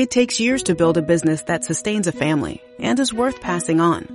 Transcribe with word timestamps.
It 0.00 0.10
takes 0.10 0.40
years 0.40 0.62
to 0.62 0.74
build 0.74 0.96
a 0.96 1.02
business 1.02 1.42
that 1.42 1.62
sustains 1.62 2.06
a 2.06 2.12
family 2.12 2.62
and 2.78 2.98
is 2.98 3.12
worth 3.12 3.42
passing 3.42 3.80
on. 3.82 4.08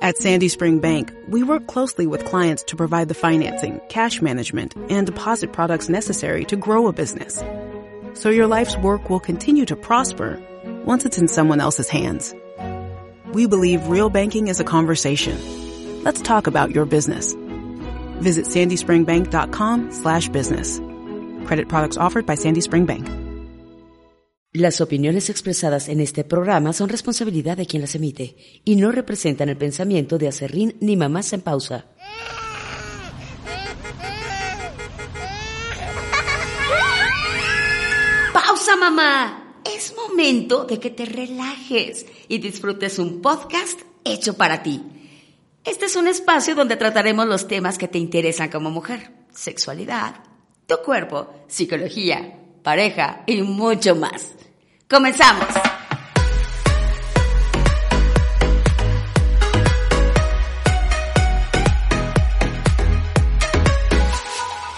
At 0.00 0.16
Sandy 0.16 0.48
Spring 0.48 0.78
Bank, 0.78 1.12
we 1.28 1.42
work 1.42 1.66
closely 1.66 2.06
with 2.06 2.24
clients 2.24 2.62
to 2.68 2.76
provide 2.76 3.08
the 3.08 3.14
financing, 3.14 3.82
cash 3.90 4.22
management, 4.22 4.74
and 4.88 5.06
deposit 5.06 5.52
products 5.52 5.90
necessary 5.90 6.46
to 6.46 6.56
grow 6.56 6.86
a 6.86 6.94
business. 6.94 7.44
So 8.14 8.30
your 8.30 8.46
life's 8.46 8.74
work 8.78 9.10
will 9.10 9.20
continue 9.20 9.66
to 9.66 9.76
prosper 9.76 10.42
once 10.86 11.04
it's 11.04 11.18
in 11.18 11.28
someone 11.28 11.60
else's 11.60 11.90
hands. 11.90 12.34
We 13.34 13.44
believe 13.44 13.88
real 13.88 14.08
banking 14.08 14.48
is 14.48 14.60
a 14.60 14.64
conversation. 14.64 15.36
Let's 16.04 16.22
talk 16.22 16.46
about 16.46 16.70
your 16.70 16.86
business. 16.86 17.34
Visit 18.22 18.46
sandyspringbank.com 18.46 19.92
slash 19.92 20.30
business. 20.30 20.78
Credit 21.46 21.68
products 21.68 21.98
offered 21.98 22.24
by 22.24 22.34
Sandy 22.34 22.62
Spring 22.62 22.86
Bank. 22.86 23.19
Las 24.52 24.80
opiniones 24.80 25.30
expresadas 25.30 25.88
en 25.88 26.00
este 26.00 26.24
programa 26.24 26.72
son 26.72 26.88
responsabilidad 26.88 27.56
de 27.56 27.66
quien 27.66 27.82
las 27.82 27.94
emite 27.94 28.34
y 28.64 28.74
no 28.74 28.90
representan 28.90 29.48
el 29.48 29.56
pensamiento 29.56 30.18
de 30.18 30.26
Acerrín 30.26 30.76
ni 30.80 30.96
Mamás 30.96 31.32
en 31.32 31.40
Pausa. 31.40 31.86
¡Pausa, 38.32 38.74
mamá! 38.74 39.62
Es 39.64 39.94
momento 39.94 40.64
de 40.64 40.80
que 40.80 40.90
te 40.90 41.04
relajes 41.04 42.06
y 42.26 42.38
disfrutes 42.38 42.98
un 42.98 43.22
podcast 43.22 43.78
hecho 44.02 44.36
para 44.36 44.64
ti. 44.64 44.82
Este 45.62 45.84
es 45.84 45.94
un 45.94 46.08
espacio 46.08 46.56
donde 46.56 46.74
trataremos 46.74 47.28
los 47.28 47.46
temas 47.46 47.78
que 47.78 47.86
te 47.86 47.98
interesan 47.98 48.48
como 48.48 48.72
mujer. 48.72 49.12
Sexualidad, 49.32 50.24
tu 50.66 50.78
cuerpo, 50.78 51.32
psicología, 51.46 52.39
pareja 52.62 53.22
y 53.26 53.42
mucho 53.42 53.94
más. 53.94 54.34
Comenzamos. 54.88 55.46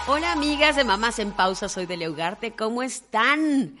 Hola 0.07 0.31
amigas 0.31 0.75
de 0.75 0.83
Mamás 0.83 1.19
en 1.19 1.31
Pausa, 1.31 1.69
soy 1.69 1.85
de 1.85 2.07
Ugarte, 2.09 2.55
¿cómo 2.55 2.83
están? 2.83 3.77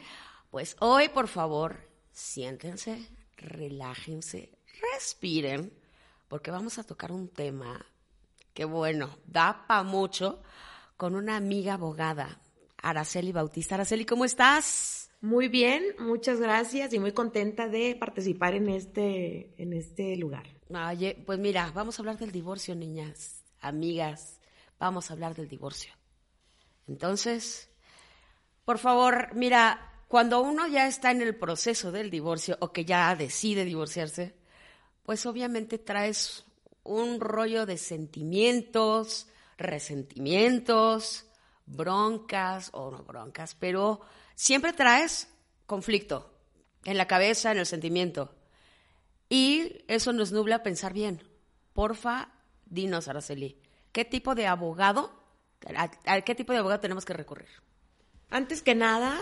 Pues 0.49 0.75
hoy, 0.79 1.09
por 1.09 1.27
favor, 1.27 1.87
siéntense, 2.11 3.07
relájense, 3.37 4.51
respiren, 4.93 5.73
porque 6.27 6.51
vamos 6.51 6.79
a 6.79 6.83
tocar 6.83 7.11
un 7.11 7.27
tema 7.27 7.85
que, 8.53 8.65
bueno, 8.65 9.09
da 9.25 9.65
para 9.67 9.83
mucho 9.83 10.41
con 10.97 11.15
una 11.15 11.35
amiga 11.35 11.73
abogada, 11.73 12.39
Araceli 12.83 13.31
Bautista. 13.31 13.75
Araceli, 13.75 14.05
¿cómo 14.05 14.25
estás? 14.25 15.09
Muy 15.21 15.47
bien, 15.47 15.83
muchas 15.99 16.39
gracias 16.39 16.93
y 16.93 16.99
muy 16.99 17.13
contenta 17.13 17.69
de 17.69 17.95
participar 17.95 18.55
en 18.55 18.69
este, 18.69 19.53
en 19.57 19.71
este 19.73 20.17
lugar. 20.17 20.45
Oye, 20.69 21.17
pues 21.25 21.39
mira, 21.39 21.71
vamos 21.73 21.97
a 21.97 22.01
hablar 22.01 22.17
del 22.17 22.31
divorcio, 22.31 22.75
niñas, 22.75 23.41
amigas, 23.61 24.39
vamos 24.77 25.09
a 25.09 25.13
hablar 25.13 25.33
del 25.33 25.47
divorcio. 25.47 25.93
Entonces, 26.87 27.69
por 28.65 28.79
favor, 28.79 29.29
mira, 29.33 30.03
cuando 30.09 30.41
uno 30.41 30.67
ya 30.67 30.87
está 30.87 31.11
en 31.11 31.21
el 31.21 31.35
proceso 31.35 31.91
del 31.93 32.09
divorcio 32.09 32.57
o 32.59 32.73
que 32.73 32.83
ya 32.83 33.15
decide 33.15 33.63
divorciarse, 33.63 34.35
pues 35.03 35.25
obviamente 35.25 35.77
traes 35.77 36.45
un 36.83 37.21
rollo 37.21 37.65
de 37.65 37.77
sentimientos, 37.77 39.27
resentimientos, 39.57 41.27
broncas 41.65 42.69
o 42.73 42.91
no 42.91 43.03
broncas, 43.03 43.55
pero 43.55 44.01
siempre 44.35 44.73
traes 44.73 45.29
conflicto 45.65 46.29
en 46.85 46.97
la 46.97 47.07
cabeza, 47.07 47.51
en 47.51 47.59
el 47.59 47.65
sentimiento. 47.65 48.33
Y 49.29 49.83
eso 49.87 50.13
nos 50.13 50.31
nubla 50.31 50.57
a 50.57 50.63
pensar 50.63 50.93
bien. 50.93 51.23
Porfa, 51.73 52.29
dinos, 52.65 53.07
Araceli, 53.07 53.57
¿qué 53.91 54.05
tipo 54.05 54.35
de 54.35 54.47
abogado, 54.47 55.11
a, 55.75 56.21
qué 56.21 56.35
tipo 56.35 56.53
de 56.53 56.59
abogado 56.59 56.81
tenemos 56.81 57.05
que 57.05 57.13
recurrir? 57.13 57.49
Antes 58.29 58.61
que 58.61 58.75
nada, 58.75 59.19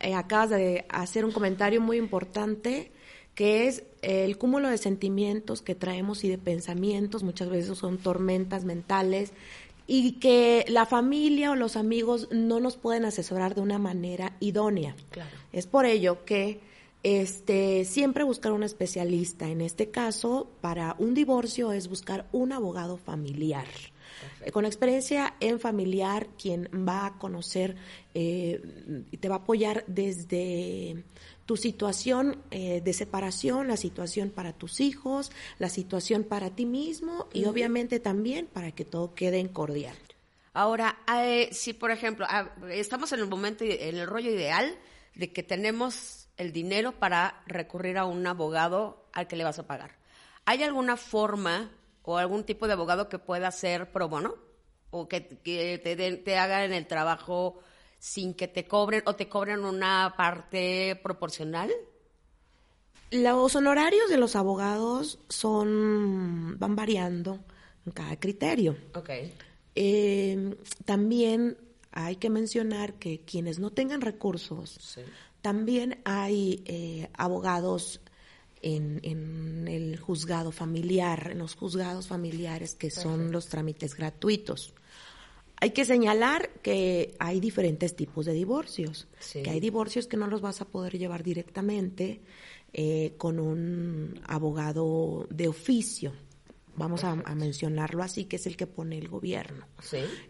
eh, 0.00 0.14
acabas 0.14 0.50
de 0.50 0.86
hacer 0.88 1.24
un 1.24 1.32
comentario 1.32 1.80
muy 1.80 1.96
importante 1.96 2.92
que 3.34 3.68
es 3.68 3.84
el 4.02 4.36
cúmulo 4.36 4.68
de 4.68 4.78
sentimientos 4.78 5.62
que 5.62 5.76
traemos 5.76 6.24
y 6.24 6.28
de 6.28 6.38
pensamientos, 6.38 7.22
muchas 7.22 7.48
veces 7.48 7.78
son 7.78 7.98
tormentas 7.98 8.64
mentales 8.64 9.32
y 9.90 10.12
que 10.20 10.66
la 10.68 10.84
familia 10.84 11.50
o 11.50 11.56
los 11.56 11.74
amigos 11.74 12.28
no 12.30 12.60
nos 12.60 12.76
pueden 12.76 13.06
asesorar 13.06 13.54
de 13.54 13.62
una 13.62 13.78
manera 13.78 14.36
idónea. 14.38 14.94
Claro. 15.10 15.30
Es 15.50 15.66
por 15.66 15.86
ello 15.86 16.26
que 16.26 16.60
este, 17.02 17.86
siempre 17.86 18.22
buscar 18.22 18.52
un 18.52 18.62
especialista. 18.62 19.48
En 19.48 19.62
este 19.62 19.90
caso, 19.90 20.50
para 20.60 20.94
un 20.98 21.14
divorcio 21.14 21.72
es 21.72 21.88
buscar 21.88 22.28
un 22.32 22.52
abogado 22.52 22.98
familiar. 22.98 23.66
Con 24.52 24.64
experiencia 24.64 25.34
en 25.40 25.60
familiar, 25.60 26.28
quien 26.40 26.68
va 26.88 27.06
a 27.06 27.18
conocer 27.18 27.76
eh, 28.14 28.60
y 29.10 29.16
te 29.16 29.28
va 29.28 29.36
a 29.36 29.38
apoyar 29.38 29.84
desde 29.86 31.04
tu 31.46 31.56
situación 31.56 32.42
eh, 32.50 32.80
de 32.82 32.92
separación, 32.92 33.68
la 33.68 33.76
situación 33.76 34.30
para 34.30 34.52
tus 34.52 34.80
hijos, 34.80 35.32
la 35.58 35.70
situación 35.70 36.24
para 36.24 36.50
ti 36.50 36.66
mismo 36.66 37.28
y 37.32 37.46
obviamente 37.46 38.00
también 38.00 38.46
para 38.46 38.72
que 38.72 38.84
todo 38.84 39.14
quede 39.14 39.38
en 39.38 39.48
cordial. 39.48 39.96
Ahora, 40.52 40.98
eh, 41.22 41.48
si 41.52 41.72
por 41.72 41.90
ejemplo, 41.90 42.26
ah, 42.28 42.50
estamos 42.70 43.12
en 43.12 43.20
el 43.20 43.28
momento, 43.28 43.64
en 43.64 43.96
el 43.96 44.06
rollo 44.06 44.30
ideal 44.30 44.76
de 45.14 45.32
que 45.32 45.42
tenemos 45.42 46.28
el 46.36 46.52
dinero 46.52 46.92
para 46.92 47.42
recurrir 47.46 47.98
a 47.98 48.04
un 48.04 48.26
abogado 48.26 49.08
al 49.12 49.26
que 49.26 49.36
le 49.36 49.44
vas 49.44 49.58
a 49.58 49.66
pagar. 49.66 49.96
¿Hay 50.44 50.62
alguna 50.62 50.96
forma 50.96 51.70
o 52.08 52.16
algún 52.16 52.44
tipo 52.44 52.66
de 52.66 52.72
abogado 52.72 53.10
que 53.10 53.18
pueda 53.18 53.50
ser 53.50 53.92
pro 53.92 54.08
bono? 54.08 54.34
¿O 54.90 55.06
que, 55.08 55.20
te, 55.20 56.16
te 56.16 56.38
hagan 56.38 56.72
el 56.72 56.86
trabajo 56.86 57.60
sin 57.98 58.32
que 58.32 58.48
te 58.48 58.66
cobren 58.66 59.02
o 59.04 59.14
te 59.14 59.28
cobren 59.28 59.62
una 59.62 60.14
parte 60.16 60.98
proporcional? 61.02 61.70
Los 63.10 63.54
honorarios 63.54 64.08
de 64.08 64.16
los 64.16 64.36
abogados 64.36 65.18
son 65.28 66.58
van 66.58 66.74
variando 66.74 67.40
en 67.84 67.92
cada 67.92 68.18
criterio. 68.18 68.74
Okay. 68.94 69.34
Eh, 69.74 70.56
también 70.86 71.58
hay 71.92 72.16
que 72.16 72.30
mencionar 72.30 72.94
que 72.94 73.20
quienes 73.20 73.58
no 73.58 73.70
tengan 73.70 74.00
recursos, 74.00 74.98
también 75.42 76.00
hay 76.06 76.62
eh, 76.64 77.10
abogados 77.12 78.00
en, 78.62 79.00
en, 79.02 79.68
el 79.68 79.98
juzgado 79.98 80.52
familiar, 80.52 81.30
en 81.32 81.38
los 81.38 81.54
juzgados 81.54 82.08
familiares 82.08 82.74
que 82.74 82.90
son 82.90 83.32
los 83.32 83.48
trámites 83.48 83.94
gratuitos. 83.94 84.74
Hay 85.60 85.70
que 85.70 85.84
señalar 85.84 86.50
que 86.62 87.16
hay 87.18 87.40
diferentes 87.40 87.96
tipos 87.96 88.26
de 88.26 88.32
divorcios, 88.32 89.08
que 89.32 89.50
hay 89.50 89.58
divorcios 89.58 90.06
que 90.06 90.16
no 90.16 90.28
los 90.28 90.40
vas 90.40 90.60
a 90.60 90.66
poder 90.66 90.98
llevar 90.98 91.24
directamente 91.24 92.20
eh, 92.72 93.14
con 93.16 93.40
un 93.40 94.20
abogado 94.26 95.26
de 95.30 95.48
oficio, 95.48 96.12
vamos 96.76 97.02
a, 97.02 97.16
mencionarlo 97.34 98.02
así, 98.02 98.24
que 98.24 98.36
es 98.36 98.46
el 98.46 98.56
que 98.56 98.66
pone 98.66 98.96
el 98.98 99.08
gobierno. 99.08 99.66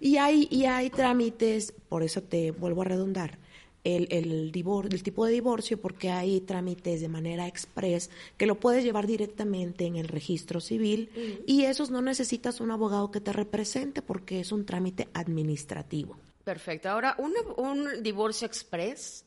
Y, 0.00 0.16
hay, 0.16 0.48
y 0.50 0.64
hay 0.64 0.88
trámites, 0.90 1.74
por 1.88 2.02
eso 2.02 2.22
te 2.22 2.50
vuelvo 2.50 2.82
a 2.82 2.86
redundar, 2.86 3.38
el, 3.84 4.08
el, 4.10 4.32
el 4.32 5.02
tipo 5.02 5.26
de 5.26 5.32
divorcio 5.32 5.80
porque 5.80 6.10
hay 6.10 6.40
trámites 6.40 7.00
de 7.00 7.08
manera 7.08 7.46
express 7.46 8.10
que 8.36 8.46
lo 8.46 8.58
puedes 8.58 8.84
llevar 8.84 9.06
directamente 9.06 9.86
en 9.86 9.96
el 9.96 10.08
registro 10.08 10.60
civil 10.60 11.42
y 11.46 11.64
esos 11.64 11.90
no 11.90 12.02
necesitas 12.02 12.60
un 12.60 12.70
abogado 12.70 13.10
que 13.10 13.20
te 13.20 13.32
represente 13.32 14.02
porque 14.02 14.40
es 14.40 14.52
un 14.52 14.66
trámite 14.66 15.08
administrativo. 15.14 16.16
Perfecto. 16.44 16.88
Ahora, 16.88 17.14
un, 17.18 17.34
un 17.56 18.02
divorcio 18.02 18.46
express, 18.46 19.24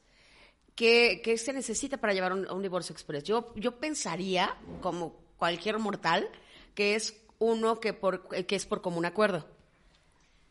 ¿qué, 0.76 1.22
¿qué, 1.24 1.38
se 1.38 1.54
necesita 1.54 1.98
para 1.98 2.14
llevar 2.14 2.34
un, 2.34 2.50
un 2.50 2.62
divorcio 2.62 2.94
express? 2.94 3.24
Yo, 3.24 3.54
yo 3.56 3.78
pensaría, 3.78 4.58
como 4.82 5.16
cualquier 5.38 5.78
mortal, 5.80 6.30
que 6.74 6.96
es 6.96 7.22
uno 7.40 7.80
que, 7.80 7.94
por, 7.94 8.28
que 8.28 8.56
es 8.56 8.66
por 8.66 8.82
común 8.82 9.06
acuerdo. 9.06 9.46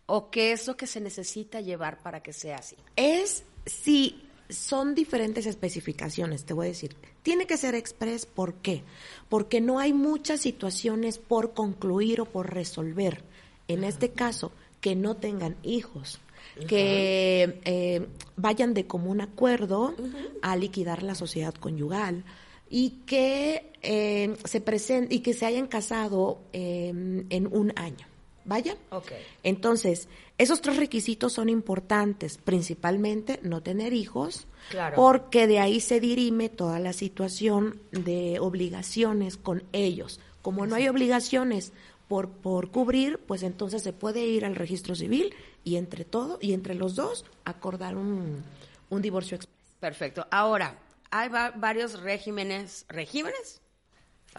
¿O 0.07 0.31
qué 0.31 0.51
es 0.51 0.67
lo 0.67 0.77
que 0.77 0.89
se 0.89 1.01
necesita 1.01 1.61
llevar 1.61 2.03
para 2.03 2.21
que 2.21 2.33
sea 2.33 2.57
así? 2.57 2.77
Es 2.97 3.45
si 3.67 4.23
son 4.49 4.95
diferentes 4.95 5.47
especificaciones, 5.47 6.45
te 6.45 6.55
voy 6.55 6.67
a 6.67 6.69
decir. 6.71 6.97
Tiene 7.23 7.47
que 7.47 7.57
ser 7.57 7.75
express, 7.75 8.27
¿por 8.27 8.55
qué? 8.55 8.83
Porque 9.29 9.61
no 9.61 9.79
hay 9.79 9.93
muchas 9.93 10.41
situaciones 10.41 11.19
por 11.19 11.53
concluir 11.53 12.21
o 12.21 12.25
por 12.25 12.53
resolver. 12.53 13.23
En 13.69 13.85
este 13.85 14.11
caso, 14.11 14.53
que 14.81 14.97
no 14.97 15.17
tengan 15.17 15.57
hijos, 15.63 16.19
que 16.67 17.61
eh, 17.65 18.07
vayan 18.37 18.75
de 18.75 18.87
común 18.87 19.21
acuerdo 19.21 19.95
a 20.43 20.57
liquidar 20.57 21.03
la 21.03 21.15
sociedad 21.15 21.55
conyugal 21.55 22.25
y 22.69 22.91
que 23.07 23.73
eh, 23.83 24.37
se 24.45 24.61
presenten 24.61 25.17
y 25.17 25.21
que 25.21 25.35
se 25.35 25.47
hayan 25.47 25.67
casado 25.67 26.41
eh, 26.53 26.89
en 27.29 27.49
un 27.53 27.73
año. 27.77 28.07
Vaya. 28.45 28.77
Ok. 28.91 29.13
Entonces, 29.43 30.09
esos 30.39 30.61
tres 30.63 30.77
requisitos 30.79 31.33
son 31.35 31.49
importantes, 31.49 32.39
principalmente 32.39 33.39
no 33.43 33.63
tener 33.63 33.93
hijos, 33.93 34.47
Claro. 34.71 34.97
porque 34.97 35.47
de 35.47 35.59
ahí 35.59 35.81
se 35.81 36.01
dirime 36.01 36.49
toda 36.49 36.79
la 36.79 36.93
situación 36.93 37.81
de 37.93 38.39
obligaciones 38.41 39.37
con 39.37 39.63
ellos. 39.73 40.21
Como 40.43 40.67
no 40.67 40.75
hay 40.77 40.89
obligaciones 40.89 41.73
por, 42.09 42.29
por 42.31 42.71
cubrir, 42.71 43.19
pues 43.19 43.43
entonces 43.43 43.83
se 43.83 43.93
puede 43.93 44.25
ir 44.27 44.45
al 44.45 44.57
registro 44.57 44.95
civil 44.95 45.35
y 45.65 45.77
entre 45.77 46.05
todo, 46.05 46.39
y 46.41 46.55
entre 46.55 46.75
los 46.75 46.97
dos, 46.97 47.25
acordar 47.45 47.97
un, 47.97 48.43
un 48.89 49.03
divorcio 49.03 49.37
expreso. 49.37 49.61
Perfecto. 49.81 50.27
Ahora, 50.31 50.79
hay 51.11 51.29
va- 51.29 51.51
varios 51.53 52.01
regímenes, 52.01 52.87
¿regímenes? 52.89 53.61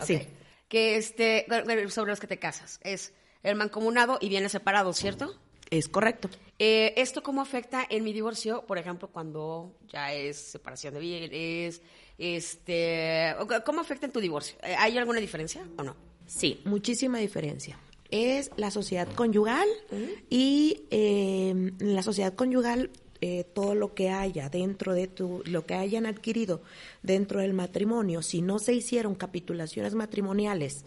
Sí. 0.03 0.21
Que 0.67 0.95
este, 0.97 1.45
sobre 1.89 2.11
los 2.11 2.19
que 2.19 2.27
te 2.27 2.39
casas. 2.39 2.79
Es 2.83 3.13
el 3.43 3.55
mancomunado 3.55 4.17
y 4.21 4.29
bienes 4.29 4.51
separados, 4.51 4.97
¿cierto? 4.97 5.35
Es 5.69 5.87
correcto. 5.87 6.29
Eh, 6.59 6.93
¿Esto 6.97 7.23
cómo 7.23 7.41
afecta 7.41 7.85
en 7.89 8.03
mi 8.03 8.13
divorcio? 8.13 8.65
Por 8.65 8.77
ejemplo, 8.77 9.07
cuando 9.07 9.77
ya 9.87 10.13
es 10.13 10.37
separación 10.37 10.93
de 10.93 10.99
bienes, 10.99 11.81
este, 12.17 13.35
¿cómo 13.65 13.81
afecta 13.81 14.05
en 14.05 14.11
tu 14.11 14.19
divorcio? 14.19 14.57
Eh, 14.63 14.75
¿Hay 14.77 14.97
alguna 14.97 15.19
diferencia 15.19 15.65
o 15.77 15.83
no? 15.83 15.95
Sí, 16.27 16.61
muchísima 16.65 17.17
diferencia. 17.19 17.79
Es 18.09 18.51
la 18.57 18.71
sociedad 18.71 19.07
conyugal 19.15 19.67
y 20.29 20.83
eh, 20.91 21.49
en 21.51 21.95
la 21.95 22.03
sociedad 22.03 22.33
conyugal 22.33 22.91
eh, 23.23 23.43
todo 23.43 23.75
lo 23.75 23.93
que 23.93 24.09
haya 24.09 24.49
dentro 24.49 24.93
de 24.93 25.07
tu, 25.07 25.43
lo 25.45 25.63
que 25.63 25.75
hayan 25.75 26.07
adquirido 26.07 26.63
dentro 27.03 27.39
del 27.39 27.53
matrimonio, 27.53 28.23
si 28.23 28.41
no 28.41 28.57
se 28.57 28.73
hicieron 28.73 29.13
capitulaciones 29.13 29.93
matrimoniales, 29.93 30.85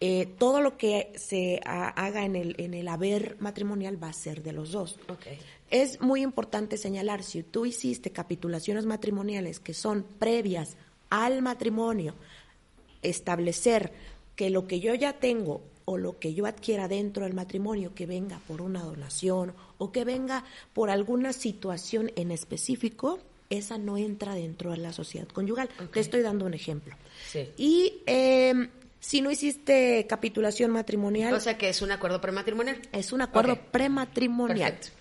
eh, 0.00 0.26
todo 0.38 0.60
lo 0.60 0.76
que 0.76 1.12
se 1.16 1.60
ha- 1.64 1.88
haga 1.88 2.24
en 2.24 2.36
el, 2.36 2.54
en 2.58 2.74
el 2.74 2.86
haber 2.88 3.36
matrimonial 3.40 4.02
va 4.02 4.08
a 4.08 4.12
ser 4.12 4.42
de 4.42 4.52
los 4.52 4.72
dos. 4.72 4.98
Es 5.70 6.00
muy 6.00 6.22
importante 6.22 6.76
señalar, 6.76 7.22
si 7.22 7.42
tú 7.42 7.66
hiciste 7.66 8.10
capitulaciones 8.10 8.86
matrimoniales 8.86 9.58
que 9.58 9.74
son 9.74 10.04
previas 10.18 10.76
al 11.10 11.40
matrimonio, 11.42 12.14
establecer 13.02 13.92
que 14.34 14.50
lo 14.50 14.66
que 14.66 14.80
yo 14.80 14.94
ya 14.94 15.14
tengo 15.14 15.62
o 15.84 15.98
lo 15.98 16.18
que 16.18 16.34
yo 16.34 16.46
adquiera 16.46 16.88
dentro 16.88 17.24
del 17.24 17.34
matrimonio, 17.34 17.94
que 17.94 18.06
venga 18.06 18.40
por 18.48 18.60
una 18.60 18.82
donación 18.82 19.54
o 19.78 19.92
que 19.92 20.04
venga 20.04 20.44
por 20.74 20.90
alguna 20.90 21.32
situación 21.32 22.10
en 22.16 22.32
específico, 22.32 23.20
esa 23.50 23.78
no 23.78 23.96
entra 23.96 24.34
dentro 24.34 24.72
de 24.72 24.78
la 24.78 24.92
sociedad 24.92 25.28
conyugal. 25.28 25.68
Te 25.92 26.00
estoy 26.00 26.22
dando 26.22 26.44
un 26.44 26.54
ejemplo. 26.54 26.96
Sí. 27.30 27.48
Y 27.56 28.02
eh, 28.06 28.68
si 29.00 29.20
no 29.20 29.30
hiciste 29.30 30.06
capitulación 30.08 30.70
matrimonial, 30.70 31.32
O 31.34 31.40
sea 31.40 31.56
que 31.58 31.68
es 31.68 31.82
un 31.82 31.92
acuerdo 31.92 32.20
prematrimonial. 32.20 32.80
es 32.92 33.12
un 33.12 33.20
acuerdo 33.22 33.56
prematrimonial. 33.70 34.72
Perfecto. 34.72 34.98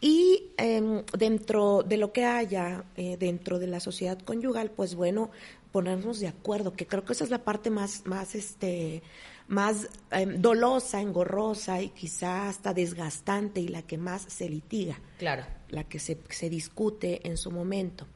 Y 0.00 0.50
em, 0.58 1.02
dentro 1.18 1.82
de 1.82 1.96
lo 1.96 2.12
que 2.12 2.24
haya 2.24 2.84
eh, 2.96 3.16
dentro 3.18 3.58
de 3.58 3.66
la 3.66 3.80
sociedad 3.80 4.18
conyugal, 4.20 4.70
pues 4.70 4.94
bueno, 4.94 5.30
ponernos 5.72 6.20
de 6.20 6.28
acuerdo, 6.28 6.72
que 6.74 6.86
creo 6.86 7.04
que 7.04 7.14
esa 7.14 7.24
es 7.24 7.30
la 7.30 7.42
parte 7.42 7.68
más, 7.70 8.06
más, 8.06 8.34
este, 8.36 9.02
más 9.48 9.88
em, 10.12 10.40
dolosa, 10.40 11.00
engorrosa 11.00 11.82
y 11.82 11.88
quizá 11.88 12.48
hasta 12.48 12.72
desgastante 12.74 13.60
y 13.60 13.68
la 13.68 13.82
que 13.82 13.98
más 13.98 14.22
se 14.28 14.48
litiga 14.48 15.00
Claro. 15.18 15.44
la 15.70 15.82
que 15.84 15.98
se, 15.98 16.16
se 16.28 16.48
discute 16.48 17.26
en 17.26 17.36
su 17.36 17.50
momento. 17.50 18.06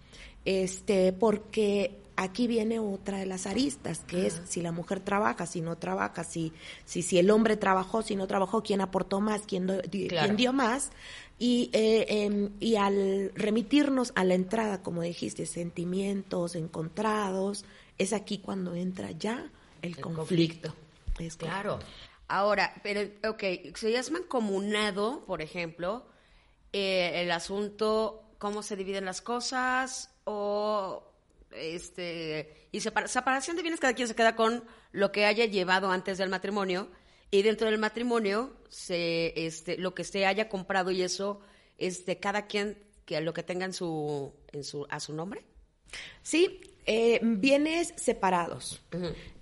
Este, 0.44 1.12
porque 1.12 1.98
aquí 2.22 2.46
viene 2.46 2.78
otra 2.78 3.19
de 3.19 3.26
las 3.26 3.46
aristas, 3.46 4.00
que 4.06 4.26
es 4.26 4.40
si 4.44 4.60
la 4.62 4.72
mujer 4.72 5.00
trabaja, 5.00 5.46
si 5.46 5.60
no 5.60 5.76
trabaja, 5.76 6.24
si, 6.24 6.52
si, 6.84 7.02
si 7.02 7.19
el 7.19 7.30
hombre 7.30 7.56
trabajó, 7.56 8.02
si 8.02 8.16
no 8.16 8.26
trabajó, 8.26 8.62
quién 8.62 8.80
aportó 8.80 9.20
más, 9.20 9.42
quién, 9.46 9.66
do- 9.66 9.82
di- 9.82 10.08
Claro. 10.08 10.26
quién 10.26 10.36
dio 10.36 10.52
más. 10.52 10.90
Y, 11.38 11.70
eh, 11.72 12.06
em, 12.08 12.50
y 12.60 12.76
al 12.76 13.32
remitirnos 13.34 14.12
a 14.14 14.24
la 14.24 14.34
entrada, 14.34 14.82
como 14.82 15.02
dijiste, 15.02 15.44
sentimientos 15.46 16.54
encontrados, 16.54 17.64
es 17.98 18.12
aquí 18.12 18.38
cuando 18.38 18.74
entra 18.74 19.10
ya 19.10 19.50
el, 19.82 20.00
conflicto. 20.00 20.74
Es. 21.19 21.36
Claro. 21.36 21.78
Ahora, 22.28 22.72
pero, 22.82 23.00
ok, 23.28 23.42
si 23.74 23.90
ya 23.92 24.00
es 24.00 24.10
mancomunado, 24.10 25.24
por 25.26 25.42
ejemplo, 25.42 26.06
eh, 26.72 27.22
el 27.22 27.30
asunto, 27.32 28.22
cómo 28.38 28.62
se 28.62 28.76
dividen 28.76 29.04
las 29.04 29.20
cosas 29.20 30.10
o, 30.24 31.02
este, 31.54 32.69
y 32.72 32.81
separa- 32.81 33.08
separación 33.08 33.56
de 33.56 33.62
bienes, 33.62 33.81
cada 33.81 33.94
quien 33.94 34.08
se 34.08 34.14
queda 34.14 34.37
con 34.37 34.64
lo 34.93 35.12
que 35.12 35.25
haya 35.26 35.44
llevado 35.46 35.90
antes 35.90 36.19
del 36.19 36.28
matrimonio 36.28 36.88
y 37.31 37.43
dentro 37.43 37.69
del 37.70 37.78
matrimonio, 37.78 38.56
se, 38.69 39.32
este, 39.46 39.78
lo 39.78 39.94
que 39.94 40.04
se 40.04 40.26
haya 40.26 40.49
comprado 40.49 40.90
y 40.90 41.02
eso, 41.02 41.40
este, 41.78 42.19
cada 42.19 42.46
quien, 42.46 42.78
que 43.06 43.20
lo 43.20 43.32
que 43.32 43.43
tenga 43.43 43.64
en 43.64 43.72
su, 43.72 44.32
en 44.52 44.64
su, 44.64 44.87
a 44.90 45.00
su 45.00 45.14
nombre. 45.14 45.43
Sí, 46.22 46.60
eh, 46.87 47.20
bienes 47.22 47.93
separados. 47.96 48.82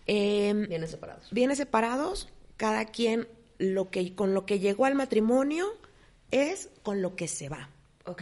Em, 0.07 0.67
Bienes 0.69 0.91
separados. 0.91 1.29
bienes 1.31 1.59
separados, 1.59 2.29
cada 2.57 2.85
quien 2.87 3.29
lo 3.59 3.91
que 3.91 4.15
con 4.15 4.35
lo 4.35 4.47
que 4.47 4.59
llegó 4.59 4.85
al 4.87 4.95
matrimonio 4.95 5.67
es 6.31 6.69
con 6.83 7.03
lo 7.03 7.15
que 7.17 7.29
se 7.29 7.49
va. 7.49 7.71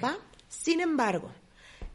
¿va? 0.02 0.18
Sin 0.48 0.80
embargo, 0.80 1.30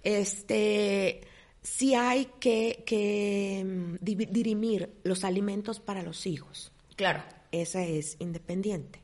este 0.03 1.21
sí 1.63 1.95
hay 1.95 2.25
que, 2.39 2.83
que 2.85 3.63
mm, 3.65 3.95
dirimir 4.01 4.93
los 5.03 5.23
alimentos 5.23 5.79
para 5.79 6.03
los 6.03 6.27
hijos. 6.27 6.71
Claro. 6.95 7.23
Esa 7.51 7.83
es 7.83 8.17
independiente. 8.19 9.01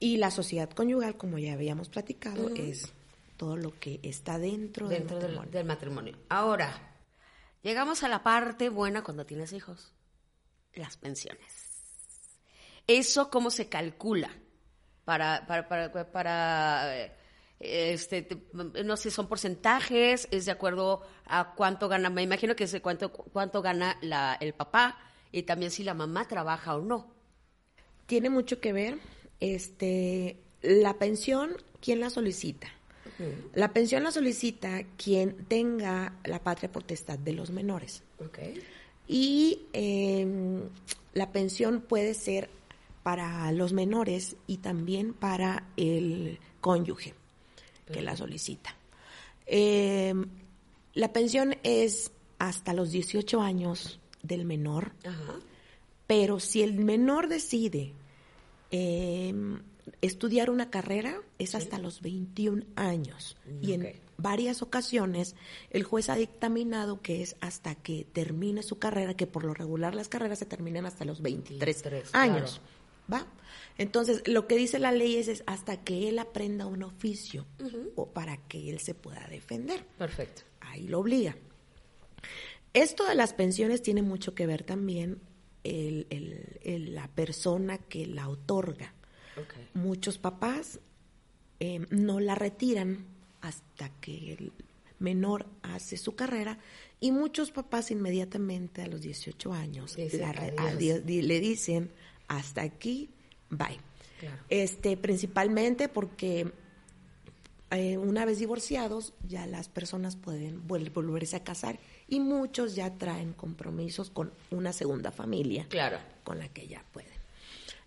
Y 0.00 0.18
la 0.18 0.30
sociedad 0.30 0.70
conyugal, 0.70 1.16
como 1.16 1.38
ya 1.38 1.54
habíamos 1.54 1.88
platicado, 1.88 2.50
es 2.54 2.92
todo 3.36 3.56
lo 3.56 3.78
que 3.78 4.00
está 4.02 4.38
dentro, 4.38 4.88
dentro 4.88 5.16
del 5.16 5.28
del, 5.28 5.36
matrimonio. 5.36 5.50
del 5.50 5.64
matrimonio. 5.66 6.18
Ahora, 6.28 6.96
llegamos 7.62 8.02
a 8.02 8.08
la 8.08 8.22
parte 8.22 8.68
buena 8.68 9.02
cuando 9.02 9.26
tienes 9.26 9.52
hijos, 9.52 9.92
las 10.74 10.96
pensiones. 10.96 11.68
¿Eso 12.86 13.30
cómo 13.30 13.50
se 13.50 13.68
calcula? 13.68 14.30
Para, 15.04 15.46
para, 15.46 15.68
para, 15.68 16.12
para, 16.12 16.96
eh, 16.96 17.12
este, 17.60 18.22
te- 18.22 18.84
no 18.84 18.96
sé, 18.96 19.10
son 19.10 19.26
porcentajes, 19.28 20.28
es 20.30 20.46
de 20.46 20.52
acuerdo 20.52 21.02
a 21.26 21.54
cuánto 21.54 21.88
gana, 21.88 22.10
me 22.10 22.22
imagino 22.22 22.54
que 22.54 22.64
es 22.64 22.72
de 22.72 22.80
cuánto, 22.80 23.12
cuánto 23.12 23.62
gana 23.62 23.98
la, 24.00 24.36
el 24.40 24.52
papá 24.54 24.98
y 25.32 25.42
también 25.42 25.70
si 25.70 25.82
la 25.82 25.94
mamá 25.94 26.28
trabaja 26.28 26.76
o 26.76 26.82
no. 26.82 27.08
Tiene 28.06 28.30
mucho 28.30 28.60
que 28.60 28.72
ver, 28.72 28.98
este, 29.40 30.38
la 30.62 30.94
pensión, 30.98 31.56
¿quién 31.80 32.00
la 32.00 32.10
solicita? 32.10 32.68
La 33.54 33.72
pensión 33.72 34.04
la 34.04 34.12
solicita 34.12 34.84
quien 34.96 35.44
tenga 35.46 36.14
la 36.24 36.40
patria 36.40 36.70
potestad 36.70 37.18
de 37.18 37.32
los 37.32 37.50
menores. 37.50 38.04
Okay. 38.24 38.62
Y 39.08 39.62
eh, 39.72 40.60
la 41.14 41.32
pensión 41.32 41.80
puede 41.80 42.14
ser 42.14 42.48
para 43.02 43.50
los 43.50 43.72
menores 43.72 44.36
y 44.46 44.58
también 44.58 45.14
para 45.14 45.66
el 45.76 46.38
cónyuge 46.60 47.14
que 47.88 48.02
la 48.02 48.16
solicita. 48.16 48.76
Eh, 49.46 50.14
la 50.94 51.12
pensión 51.12 51.56
es 51.62 52.12
hasta 52.38 52.72
los 52.72 52.90
18 52.90 53.40
años 53.40 54.00
del 54.22 54.44
menor, 54.44 54.92
Ajá. 55.04 55.40
pero 56.06 56.40
si 56.40 56.62
el 56.62 56.74
menor 56.74 57.28
decide 57.28 57.92
eh, 58.70 59.34
estudiar 60.02 60.50
una 60.50 60.70
carrera, 60.70 61.20
es 61.38 61.54
hasta 61.54 61.78
los 61.78 62.02
21 62.02 62.64
años. 62.76 63.36
Y 63.60 63.72
en 63.72 63.94
varias 64.16 64.62
ocasiones 64.62 65.36
el 65.70 65.84
juez 65.84 66.10
ha 66.10 66.16
dictaminado 66.16 67.00
que 67.00 67.22
es 67.22 67.36
hasta 67.40 67.74
que 67.74 68.06
termine 68.12 68.62
su 68.62 68.78
carrera, 68.78 69.14
que 69.14 69.26
por 69.26 69.44
lo 69.44 69.54
regular 69.54 69.94
las 69.94 70.08
carreras 70.08 70.40
se 70.40 70.46
terminan 70.46 70.86
hasta 70.86 71.04
los 71.04 71.22
23 71.22 71.82
23, 71.82 72.14
años. 72.14 72.60
¿Va? 73.12 73.26
Entonces, 73.78 74.22
lo 74.26 74.46
que 74.46 74.56
dice 74.56 74.78
la 74.78 74.92
ley 74.92 75.16
es, 75.16 75.28
es 75.28 75.42
hasta 75.46 75.82
que 75.84 76.08
él 76.08 76.18
aprenda 76.18 76.66
un 76.66 76.82
oficio 76.82 77.46
o 77.94 78.08
para 78.12 78.36
que 78.48 78.70
él 78.70 78.80
se 78.80 78.94
pueda 78.94 79.26
defender 79.28 79.84
Perfecto. 79.96 80.42
ahí 80.60 80.86
lo 80.88 80.98
obliga. 81.00 81.36
Esto 82.74 83.06
de 83.06 83.14
las 83.14 83.32
pensiones 83.32 83.82
tiene 83.82 84.02
mucho 84.02 84.34
que 84.34 84.46
ver 84.46 84.62
también 84.62 85.20
el- 85.64 86.06
el- 86.10 86.58
el- 86.62 86.94
la 86.94 87.08
persona 87.08 87.78
que 87.78 88.06
la 88.06 88.28
otorga. 88.28 88.94
Okay. 89.32 89.68
Muchos 89.74 90.18
papás 90.18 90.80
eh, 91.60 91.80
no 91.90 92.20
la 92.20 92.34
retiran 92.36 93.04
hasta 93.40 93.88
que 94.00 94.32
el 94.34 94.52
menor 95.00 95.46
hace 95.62 95.96
su 95.96 96.14
carrera 96.14 96.58
y 97.00 97.10
muchos 97.12 97.50
papás 97.52 97.90
inmediatamente 97.90 98.82
a 98.82 98.86
los 98.86 99.00
18 99.00 99.52
años 99.52 99.96
le 99.96 101.40
dicen 101.40 101.90
hasta 102.28 102.62
aquí, 102.62 103.10
bye. 103.50 103.78
Claro. 104.20 104.36
Este, 104.48 104.96
principalmente 104.96 105.88
porque 105.88 106.52
eh, 107.70 107.98
una 107.98 108.24
vez 108.24 108.38
divorciados, 108.38 109.12
ya 109.28 109.46
las 109.46 109.68
personas 109.68 110.16
pueden 110.16 110.66
volverse 110.66 111.36
a 111.36 111.44
casar 111.44 111.78
y 112.08 112.20
muchos 112.20 112.74
ya 112.74 112.94
traen 112.96 113.32
compromisos 113.32 114.10
con 114.10 114.32
una 114.50 114.72
segunda 114.72 115.10
familia 115.12 115.66
Claro. 115.68 115.98
con 116.24 116.38
la 116.38 116.48
que 116.48 116.66
ya 116.66 116.82
pueden. 116.92 117.12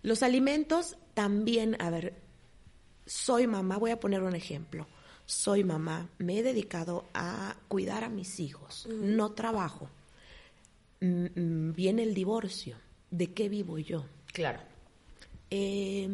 Los 0.02 0.22
alimentos 0.22 0.96
también, 1.14 1.76
a 1.80 1.90
ver, 1.90 2.14
soy 3.06 3.46
mamá, 3.46 3.76
voy 3.78 3.90
a 3.90 4.00
poner 4.00 4.22
un 4.22 4.34
ejemplo. 4.34 4.86
Soy 5.26 5.62
mamá, 5.64 6.08
me 6.18 6.38
he 6.38 6.42
dedicado 6.42 7.04
a 7.14 7.56
cuidar 7.68 8.04
a 8.04 8.08
mis 8.08 8.40
hijos, 8.40 8.88
no 8.90 9.32
trabajo. 9.32 9.88
Mm, 11.00 11.72
viene 11.72 12.02
el 12.04 12.14
divorcio, 12.14 12.76
¿de 13.10 13.32
qué 13.32 13.48
vivo 13.48 13.78
yo? 13.78 14.04
Claro. 14.32 14.60
Eh, 15.50 16.08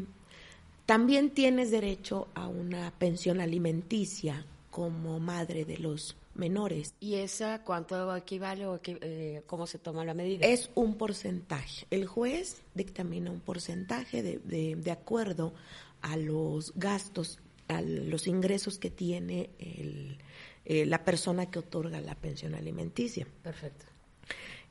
también 0.87 1.31
tienes 1.31 1.71
derecho 1.71 2.29
a 2.35 2.49
una 2.49 2.91
pensión 2.99 3.41
alimenticia 3.41 4.45
como 4.71 5.21
madre 5.21 5.65
de 5.65 5.79
los 5.79 6.17
menores. 6.35 6.95
¿Y 7.01 7.17
esa 7.17 7.63
cuánto 7.63 8.17
equivale 8.17 8.67
o 8.67 8.81
eh, 8.85 9.43
cómo 9.47 9.67
se 9.67 9.79
toma 9.79 10.05
la 10.05 10.15
medida? 10.15 10.47
Es 10.47 10.71
un 10.75 10.97
porcentaje. 10.97 11.87
El 11.91 12.07
juez 12.07 12.63
dictamina 12.75 13.31
un 13.31 13.41
porcentaje 13.41 14.23
de, 14.23 14.77
de, 14.77 14.91
acuerdo 14.91 15.53
a 16.01 16.17
los 16.17 16.73
gastos, 16.77 17.39
a 17.67 17.83
los 17.83 18.27
ingresos 18.27 18.79
que 18.79 18.91
tiene 18.91 19.51
el, 19.59 20.19
eh, 20.65 20.87
la 20.87 21.05
persona 21.05 21.51
que 21.51 21.59
otorga 21.59 22.01
la 22.01 22.15
pensión 22.15 22.55
alimenticia. 22.55 23.27
Perfecto. 23.43 23.85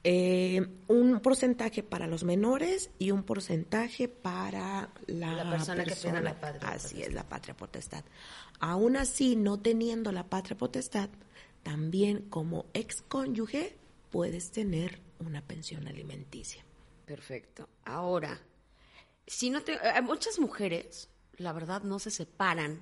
Eh, 0.03 0.65
un 0.87 1.19
porcentaje 1.19 1.83
para 1.83 2.07
los 2.07 2.23
menores 2.23 2.91
y 2.97 3.11
un 3.11 3.23
porcentaje 3.23 4.07
para 4.07 4.89
la, 5.07 5.49
persona, 5.49 5.83
que 5.83 5.95
tiene 5.95 6.21
la 6.21 6.39
patria 6.39 6.69
Así 6.69 7.01
es, 7.01 7.13
la 7.13 7.27
patria 7.27 7.57
potestad. 7.57 8.05
Aún 8.59 8.95
así, 8.95 9.35
no 9.35 9.59
teniendo 9.59 10.11
la 10.11 10.29
patria 10.29 10.55
potestad, 10.55 11.09
también 11.63 12.29
como 12.29 12.67
excónyuge 12.73 13.77
puedes 14.09 14.51
tener 14.51 15.01
una 15.19 15.41
pensión 15.41 15.87
alimenticia. 15.87 16.63
Perfecto. 17.05 17.67
Ahora, 17.83 18.39
si 19.25 19.49
no 19.49 19.61
te, 19.61 19.77
hay 19.79 20.01
muchas 20.01 20.39
mujeres, 20.39 21.09
la 21.37 21.53
verdad, 21.53 21.83
no 21.83 21.99
se 21.99 22.11
separan 22.11 22.79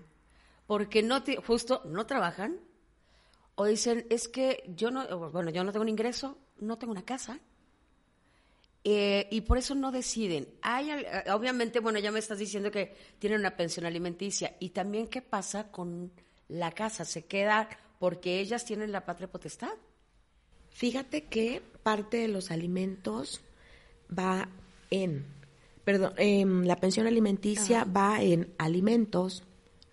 porque 0.68 1.04
no 1.04 1.24
te, 1.24 1.38
justo 1.38 1.82
no 1.86 2.06
trabajan 2.06 2.60
o 3.56 3.66
dicen 3.66 4.06
es 4.10 4.28
que 4.28 4.64
yo 4.68 4.92
no, 4.92 5.32
bueno, 5.32 5.50
yo 5.50 5.64
no 5.64 5.72
tengo 5.72 5.84
un 5.84 5.90
ingreso, 5.90 6.38
no 6.60 6.78
tengo 6.78 6.92
una 6.92 7.06
casa. 7.06 7.40
Eh, 8.88 9.28
y 9.32 9.42
por 9.42 9.58
eso 9.58 9.74
no 9.74 9.92
deciden. 9.92 10.48
Hay, 10.62 10.92
eh, 10.92 11.24
obviamente, 11.34 11.80
bueno, 11.80 11.98
ya 11.98 12.12
me 12.12 12.20
estás 12.20 12.38
diciendo 12.38 12.70
que 12.70 12.96
tienen 13.18 13.40
una 13.40 13.58
pensión 13.58 13.86
alimenticia. 13.86 14.56
¿Y 14.60 14.70
también 14.70 15.08
qué 15.08 15.24
pasa 15.24 15.72
con 15.72 16.12
la 16.48 16.72
casa? 16.72 17.04
¿Se 17.04 17.26
queda 17.26 17.68
porque 17.98 18.40
ellas 18.40 18.64
tienen 18.64 18.92
la 18.92 19.06
patria 19.06 19.28
potestad? 19.28 19.74
Fíjate 20.70 21.24
que 21.24 21.64
parte 21.82 22.18
de 22.18 22.28
los 22.28 22.52
alimentos 22.52 23.42
va 24.08 24.50
en, 24.92 25.26
perdón, 25.84 26.14
em, 26.18 26.64
la 26.66 26.76
pensión 26.76 27.08
alimenticia 27.08 27.86
va 27.86 28.22
en 28.22 28.54
alimentos, 28.60 29.44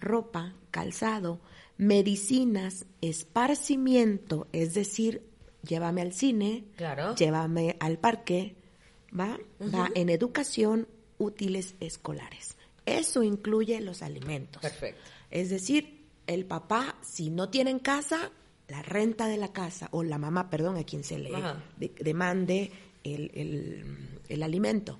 ropa, 0.01 0.55
calzado, 0.71 1.41
medicinas, 1.79 2.85
esparcimiento, 3.01 4.49
es 4.53 4.75
decir, 4.75 5.32
llévame 5.67 6.03
al 6.03 6.13
cine, 6.13 6.65
llévame 7.17 7.77
al 7.81 7.99
parque, 7.99 8.55
¿va? 9.19 9.39
Va 9.61 9.91
en 9.95 10.09
educación, 10.09 10.89
útiles 11.19 11.75
escolares. 11.81 12.57
Eso 12.87 13.23
incluye 13.23 13.81
los 13.81 14.03
alimentos. 14.03 14.61
Perfecto. 14.63 15.01
Es 15.31 15.51
decir, 15.51 16.07
el 16.27 16.45
papá, 16.45 16.97
si 17.03 17.31
no 17.31 17.49
tiene 17.49 17.71
en 17.71 17.79
casa, 17.79 18.31
la 18.69 18.83
renta 18.83 19.27
de 19.27 19.37
la 19.37 19.53
casa, 19.53 19.89
o 19.93 20.03
la 20.03 20.19
mamá, 20.19 20.51
perdón, 20.51 20.77
a 20.77 20.85
quien 20.85 21.05
se 21.05 21.19
le 21.19 21.31
demande 21.99 22.71
el 23.05 24.43
alimento 24.43 24.99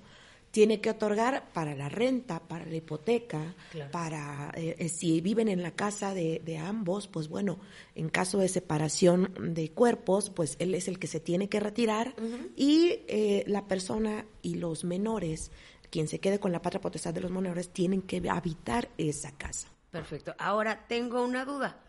tiene 0.53 0.79
que 0.81 0.91
otorgar 0.91 1.51
para 1.51 1.73
la 1.73 1.89
renta, 1.89 2.39
para 2.39 2.67
la 2.67 2.75
hipoteca, 2.75 3.55
para 3.91 4.51
eh, 4.55 4.75
eh, 4.77 4.87
si 4.87 5.19
viven 5.19 5.47
en 5.47 5.63
la 5.63 5.71
casa 5.71 6.13
de, 6.13 6.59
ambos, 6.59 7.07
pues 7.07 7.27
bueno, 7.27 7.57
en 7.95 8.07
caso 8.07 8.37
de 8.37 8.47
separación 8.47 9.33
de 9.55 9.71
cuerpos, 9.71 10.29
pues 10.29 10.55
él 10.59 10.75
es 10.75 10.87
el 10.87 10.99
que 10.99 11.07
se 11.07 11.19
tiene 11.19 11.49
que 11.49 11.59
retirar 11.59 12.13
y 12.55 12.99
eh, 13.07 13.43
la 13.47 13.65
persona 13.65 14.27
y 14.43 14.53
los 14.53 14.83
menores, 14.83 15.51
quien 15.89 16.07
se 16.07 16.19
quede 16.19 16.39
con 16.39 16.51
la 16.51 16.61
patria 16.61 16.81
potestad 16.81 17.15
de 17.15 17.21
los 17.21 17.31
menores, 17.31 17.69
tienen 17.69 18.03
que 18.03 18.21
habitar 18.29 18.89
esa 18.99 19.31
casa. 19.35 19.69
Perfecto. 19.89 20.35
Ahora 20.37 20.85
tengo 20.87 21.25
una 21.25 21.45
duda. 21.45 21.79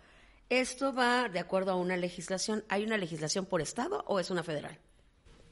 ¿Esto 0.48 0.94
va 0.94 1.28
de 1.28 1.38
acuerdo 1.38 1.72
a 1.72 1.76
una 1.76 1.98
legislación? 1.98 2.64
¿Hay 2.70 2.82
una 2.82 2.96
legislación 2.96 3.44
por 3.44 3.60
estado 3.60 4.04
o 4.06 4.20
es 4.20 4.30
una 4.30 4.42
federal? 4.42 4.78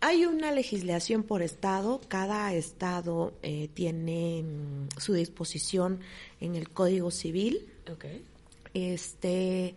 Hay 0.05 0.27
una 0.27 0.51
legislación 0.51 1.23
por 1.23 1.43
estado, 1.43 2.01
cada 2.09 2.53
estado 2.55 3.35
eh, 3.41 3.69
tiene 3.73 4.43
mm, 4.43 4.99
su 4.99 5.15
disposición 5.15 6.01
en 6.41 6.57
el 6.57 6.71
Código 6.71 7.13
Civil. 7.13 7.73
Okay. 7.89 8.25
Este, 8.75 9.77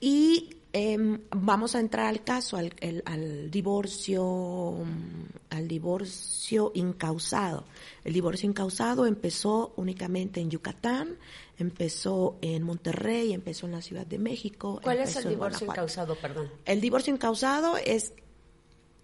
y 0.00 0.56
em, 0.72 1.20
vamos 1.28 1.74
a 1.74 1.80
entrar 1.80 2.06
al 2.06 2.24
caso, 2.24 2.56
al, 2.56 3.50
divorcio, 3.50 4.72
mm, 4.72 5.54
al 5.54 5.68
divorcio 5.68 6.72
incausado. 6.74 7.64
El 8.04 8.14
divorcio 8.14 8.48
incausado 8.48 9.04
empezó 9.04 9.74
únicamente 9.76 10.40
en 10.40 10.48
Yucatán, 10.48 11.18
empezó 11.58 12.38
en 12.40 12.62
Monterrey, 12.62 13.34
empezó 13.34 13.66
en 13.66 13.72
la 13.72 13.82
Ciudad 13.82 14.06
de 14.06 14.18
México. 14.18 14.80
¿Cuál 14.82 15.00
es 15.00 15.14
el 15.16 15.28
divorcio 15.28 15.66
incausado, 15.66 16.14
perdón? 16.14 16.50
El 16.64 16.80
divorcio 16.80 17.12
incausado 17.12 17.76
es 17.76 18.14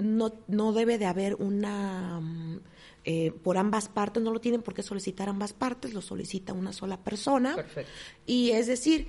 no, 0.03 0.33
no 0.49 0.73
debe 0.73 0.99
de 0.99 1.07
haber 1.07 1.35
una... 1.37 2.21
Mm, 2.21 2.61
eh, 3.05 3.33
por 3.43 3.59
ambas 3.59 3.89
partes, 3.89 4.23
no 4.23 4.33
lo 4.33 4.41
tienen 4.41 4.63
por 4.63 4.75
qué 4.75 4.83
solicitar 4.85 5.29
ambas 5.29 5.53
partes, 5.53 5.93
lo 5.93 6.01
solicita 6.01 6.53
una 6.53 6.73
sola 6.73 6.99
persona. 6.99 7.57
Perfecto. 7.57 7.91
Y 8.27 8.53
es 8.53 8.69
decir, 8.69 9.09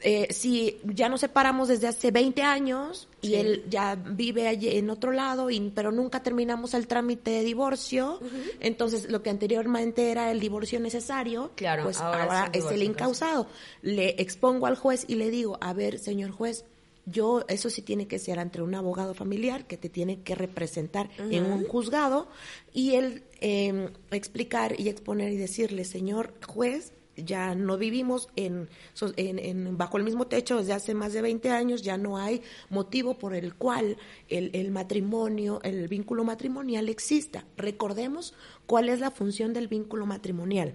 eh, 0.00 0.28
si 0.30 0.80
ya 0.84 1.08
nos 1.08 1.20
separamos 1.20 1.66
desde 1.66 1.88
hace 1.88 2.12
20 2.12 2.42
años 2.42 3.08
y 3.20 3.34
él 3.34 3.64
ya 3.68 3.96
vive 3.96 4.46
allí 4.46 4.68
en 4.68 4.90
otro 4.90 5.10
lado, 5.10 5.50
y, 5.50 5.58
pero 5.74 5.90
nunca 5.90 6.22
terminamos 6.22 6.72
el 6.74 6.86
trámite 6.86 7.32
de 7.32 7.42
divorcio, 7.42 8.20
entonces 8.60 9.10
lo 9.10 9.22
que 9.24 9.30
anteriormente 9.30 10.12
era 10.12 10.30
el 10.30 10.38
divorcio 10.38 10.78
necesario, 10.78 11.50
claro, 11.56 11.82
pues 11.82 12.00
ahora, 12.00 12.48
es 12.52 12.66
el 12.66 12.84
incausado. 12.84 13.48
Le 13.82 14.10
expongo 14.22 14.66
al 14.66 14.76
juez 14.76 15.04
y 15.08 15.16
le 15.16 15.30
digo, 15.30 15.58
a 15.60 15.72
ver, 15.72 15.98
señor 15.98 16.30
juez, 16.30 16.64
yo, 17.10 17.44
eso 17.48 17.70
sí 17.70 17.82
tiene 17.82 18.06
que 18.06 18.18
ser 18.18 18.38
ante 18.38 18.62
un 18.62 18.74
abogado 18.74 19.14
familiar 19.14 19.66
que 19.66 19.76
te 19.76 19.88
tiene 19.88 20.20
que 20.22 20.34
representar 20.34 21.10
en 21.18 21.44
un 21.44 21.64
juzgado 21.64 22.28
y 22.72 22.94
él 22.94 23.24
em, 23.40 23.90
explicar 24.10 24.78
y 24.78 24.88
exponer 24.88 25.32
y 25.32 25.36
decirle, 25.36 25.84
señor 25.84 26.34
juez, 26.46 26.92
ya 27.16 27.54
no 27.54 27.76
vivimos 27.76 28.28
en, 28.36 28.68
en, 29.16 29.76
bajo 29.76 29.96
el 29.96 30.04
mismo 30.04 30.26
techo 30.26 30.58
desde 30.58 30.72
hace 30.72 30.94
más 30.94 31.12
de 31.12 31.22
20 31.22 31.50
años, 31.50 31.82
ya 31.82 31.96
no 31.96 32.18
hay 32.18 32.42
motivo 32.70 33.18
por 33.18 33.34
el 33.34 33.54
cual 33.54 33.96
el, 34.28 34.50
el, 34.52 34.70
matrimonio, 34.70 35.60
el 35.64 35.88
vínculo 35.88 36.24
matrimonial 36.24 36.88
exista. 36.88 37.44
Recordemos 37.56 38.34
cuál 38.66 38.88
es 38.88 39.00
la 39.00 39.10
función 39.10 39.52
del 39.52 39.68
vínculo 39.68 40.06
matrimonial. 40.06 40.74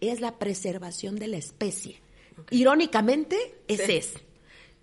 Es 0.00 0.20
la 0.20 0.38
preservación 0.38 1.16
de 1.16 1.28
la 1.28 1.38
especie. 1.38 2.00
Irónicamente, 2.50 3.36
ese 3.66 3.96
es. 3.96 4.14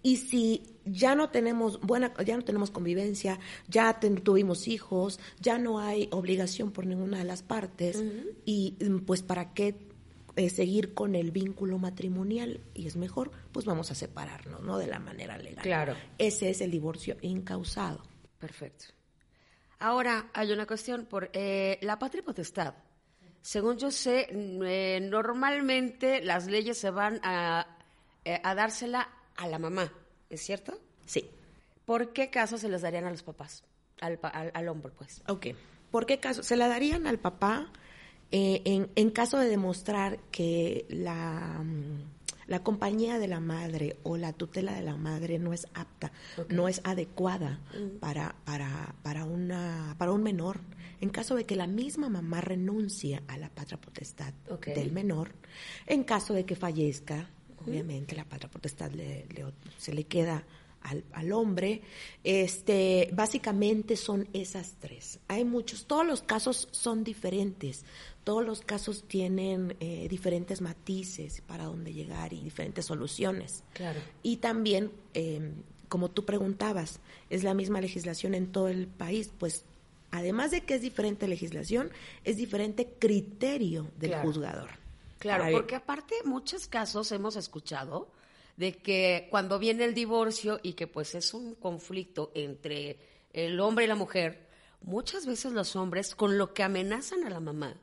Y 0.03 0.17
si 0.17 0.61
ya 0.85 1.15
no 1.15 1.29
tenemos 1.29 1.79
buena, 1.79 2.13
ya 2.25 2.35
no 2.35 2.43
tenemos 2.43 2.71
convivencia, 2.71 3.39
ya 3.67 3.99
tuvimos 3.99 4.67
hijos, 4.67 5.19
ya 5.39 5.57
no 5.57 5.79
hay 5.79 6.09
obligación 6.11 6.71
por 6.71 6.85
ninguna 6.85 7.19
de 7.19 7.23
las 7.23 7.41
partes, 7.41 8.03
y 8.45 8.75
mm, 8.79 9.05
pues 9.05 9.23
para 9.23 9.53
qué 9.53 9.75
eh, 10.35 10.49
seguir 10.49 10.93
con 10.93 11.15
el 11.15 11.31
vínculo 11.31 11.77
matrimonial 11.77 12.59
y 12.73 12.87
es 12.87 12.97
mejor, 12.97 13.31
pues 13.51 13.65
vamos 13.65 13.91
a 13.91 13.95
separarnos, 13.95 14.61
¿no? 14.61 14.77
De 14.77 14.87
la 14.87 14.99
manera 14.99 15.37
legal. 15.37 15.63
Claro. 15.63 15.95
Ese 16.17 16.49
es 16.49 16.59
el 16.61 16.71
divorcio 16.71 17.17
incausado. 17.21 18.03
Perfecto. 18.39 18.85
Ahora 19.79 20.31
hay 20.33 20.51
una 20.51 20.65
cuestión 20.65 21.05
por 21.05 21.29
eh, 21.33 21.77
la 21.81 21.99
patria 21.99 22.23
potestad. 22.23 22.73
Según 23.41 23.77
yo 23.77 23.91
sé, 23.91 24.27
eh, 24.31 24.99
normalmente 25.01 26.23
las 26.23 26.47
leyes 26.47 26.77
se 26.77 26.89
van 26.89 27.19
a, 27.23 27.77
a 28.25 28.55
dársela 28.55 29.09
a 29.35 29.47
la 29.47 29.59
mamá, 29.59 29.91
¿es 30.29 30.41
cierto? 30.41 30.79
Sí. 31.05 31.29
¿Por 31.85 32.13
qué 32.13 32.29
caso 32.29 32.57
se 32.57 32.69
les 32.69 32.81
darían 32.81 33.05
a 33.05 33.11
los 33.11 33.23
papás? 33.23 33.63
Al, 34.01 34.19
al, 34.21 34.67
hombre, 34.67 34.91
pues. 34.97 35.21
Ok. 35.27 35.47
¿Por 35.91 36.05
qué 36.05 36.19
caso? 36.19 36.43
Se 36.43 36.55
la 36.55 36.67
darían 36.67 37.07
al 37.07 37.19
papá 37.19 37.71
eh, 38.31 38.61
en, 38.65 38.89
en, 38.95 39.11
caso 39.11 39.37
de 39.37 39.47
demostrar 39.47 40.19
que 40.31 40.85
la, 40.89 41.61
mm, 41.63 42.47
la, 42.47 42.63
compañía 42.63 43.19
de 43.19 43.27
la 43.27 43.39
madre 43.39 43.97
o 44.03 44.17
la 44.17 44.33
tutela 44.33 44.73
de 44.73 44.81
la 44.81 44.97
madre 44.97 45.37
no 45.39 45.53
es 45.53 45.67
apta, 45.73 46.11
no 46.49 46.67
es 46.67 46.81
adecuada 46.83 47.59
mm. 47.73 47.99
para, 47.99 48.35
para, 48.43 48.95
para, 49.03 49.25
una, 49.25 49.95
para 49.97 50.11
un 50.11 50.23
menor. 50.23 50.61
En 50.99 51.09
caso 51.09 51.35
de 51.35 51.45
que 51.45 51.55
la 51.55 51.67
misma 51.67 52.09
mamá 52.09 52.41
renuncie 52.41 53.21
a 53.27 53.37
la 53.37 53.49
patria 53.49 53.79
potestad 53.79 54.33
del 54.65 54.91
menor, 54.91 55.33
en 55.85 56.03
caso 56.03 56.33
de 56.33 56.45
que 56.45 56.55
fallezca, 56.55 57.29
obviamente 57.67 58.15
la 58.15 58.25
patria 58.25 58.49
potestad 58.49 58.91
le, 58.91 59.25
se 59.77 59.93
le 59.93 60.03
queda 60.05 60.43
al, 60.81 61.03
al, 61.13 61.31
hombre. 61.31 61.81
Este, 62.23 63.09
básicamente 63.13 63.95
son 63.95 64.27
esas 64.33 64.75
tres. 64.79 65.19
Hay 65.27 65.45
muchos, 65.45 65.85
todos 65.85 66.05
los 66.05 66.21
casos 66.21 66.67
son 66.71 67.03
diferentes, 67.03 67.85
todos 68.23 68.45
los 68.45 68.61
casos 68.61 69.03
tienen 69.07 69.75
eh, 69.79 70.07
diferentes 70.09 70.61
matices 70.61 71.41
para 71.47 71.65
dónde 71.65 71.93
llegar 71.93 72.33
y 72.33 72.41
diferentes 72.41 72.85
soluciones. 72.85 73.63
Claro. 73.73 73.99
Y 74.23 74.37
también, 74.37 74.91
eh, 75.13 75.51
como 75.89 76.09
tú 76.09 76.25
preguntabas, 76.25 76.99
es 77.29 77.43
la 77.43 77.53
misma 77.53 77.81
legislación 77.81 78.33
en 78.33 78.47
todo 78.51 78.67
el 78.67 78.87
país, 78.87 79.31
pues 79.37 79.65
además 80.11 80.51
de 80.51 80.61
que 80.61 80.75
es 80.75 80.81
diferente 80.81 81.27
legislación, 81.27 81.91
es 82.23 82.37
diferente 82.37 82.87
criterio 82.99 83.87
del 83.99 84.11
Claro. 84.11 84.27
juzgador. 84.27 84.82
Claro, 85.23 85.45
porque 85.51 85.75
aparte 85.75 86.15
muchos 86.25 86.67
casos 86.67 87.11
hemos 87.13 87.37
escuchado 87.37 88.11
de 88.57 88.77
que 88.77 89.27
cuando 89.31 89.57
viene 89.57 89.85
el 89.85 89.93
divorcio 89.93 90.59
y 90.61 90.73
que 90.73 90.85
pues 90.85 91.15
es 91.15 91.33
un 91.33 91.55
conflicto 91.55 92.31
entre 92.35 92.99
el 93.31 93.59
hombre 93.61 93.85
y 93.85 93.87
la 93.87 93.95
mujer, 93.95 94.47
muchas 94.81 95.25
veces 95.25 95.53
los 95.53 95.77
hombres 95.77 96.13
con 96.13 96.37
lo 96.37 96.53
que 96.53 96.61
amenazan 96.61 97.23
a 97.23 97.29
la 97.29 97.39
mamá 97.39 97.73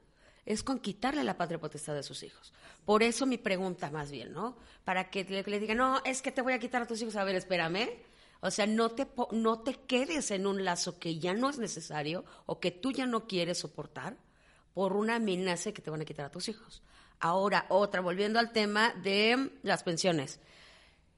es 0.44 0.62
con 0.62 0.80
quitarle 0.80 1.24
la 1.24 1.38
patria 1.38 1.58
potestad 1.58 1.94
de 1.94 2.02
sus 2.02 2.22
hijos. 2.22 2.52
Por 2.84 3.02
eso 3.02 3.24
mi 3.24 3.38
pregunta 3.38 3.90
más 3.90 4.10
bien, 4.10 4.32
¿no? 4.32 4.58
Para 4.84 5.10
que 5.10 5.24
le, 5.24 5.42
le 5.42 5.60
digan, 5.60 5.78
no, 5.78 6.02
es 6.04 6.20
que 6.20 6.32
te 6.32 6.42
voy 6.42 6.52
a 6.52 6.58
quitar 6.58 6.82
a 6.82 6.86
tus 6.86 7.00
hijos. 7.00 7.16
A 7.16 7.24
ver, 7.24 7.36
espérame. 7.36 7.88
O 8.40 8.50
sea, 8.50 8.66
no 8.66 8.90
te, 8.90 9.06
no 9.32 9.60
te 9.60 9.74
quedes 9.74 10.30
en 10.30 10.46
un 10.46 10.64
lazo 10.64 10.98
que 10.98 11.18
ya 11.18 11.34
no 11.34 11.48
es 11.48 11.58
necesario 11.58 12.24
o 12.46 12.58
que 12.58 12.70
tú 12.70 12.92
ya 12.92 13.06
no 13.06 13.26
quieres 13.26 13.58
soportar 13.58 14.16
por 14.72 14.94
una 14.94 15.16
amenaza 15.16 15.72
que 15.72 15.82
te 15.82 15.90
van 15.90 16.00
a 16.00 16.04
quitar 16.04 16.26
a 16.26 16.30
tus 16.30 16.48
hijos. 16.48 16.82
Ahora, 17.20 17.66
otra, 17.68 18.00
volviendo 18.00 18.38
al 18.38 18.52
tema 18.52 18.94
de 19.02 19.50
las 19.62 19.82
pensiones. 19.82 20.40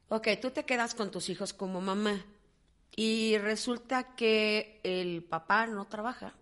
Ok, 0.08 0.28
tú 0.40 0.50
te 0.50 0.64
quedas 0.64 0.94
con 0.94 1.10
tus 1.10 1.28
hijos 1.30 1.52
como 1.52 1.80
mamá 1.80 2.24
y 2.94 3.38
resulta 3.38 4.14
que 4.14 4.80
el 4.82 5.22
papá 5.22 5.66
no 5.66 5.86
trabaja. 5.86 6.34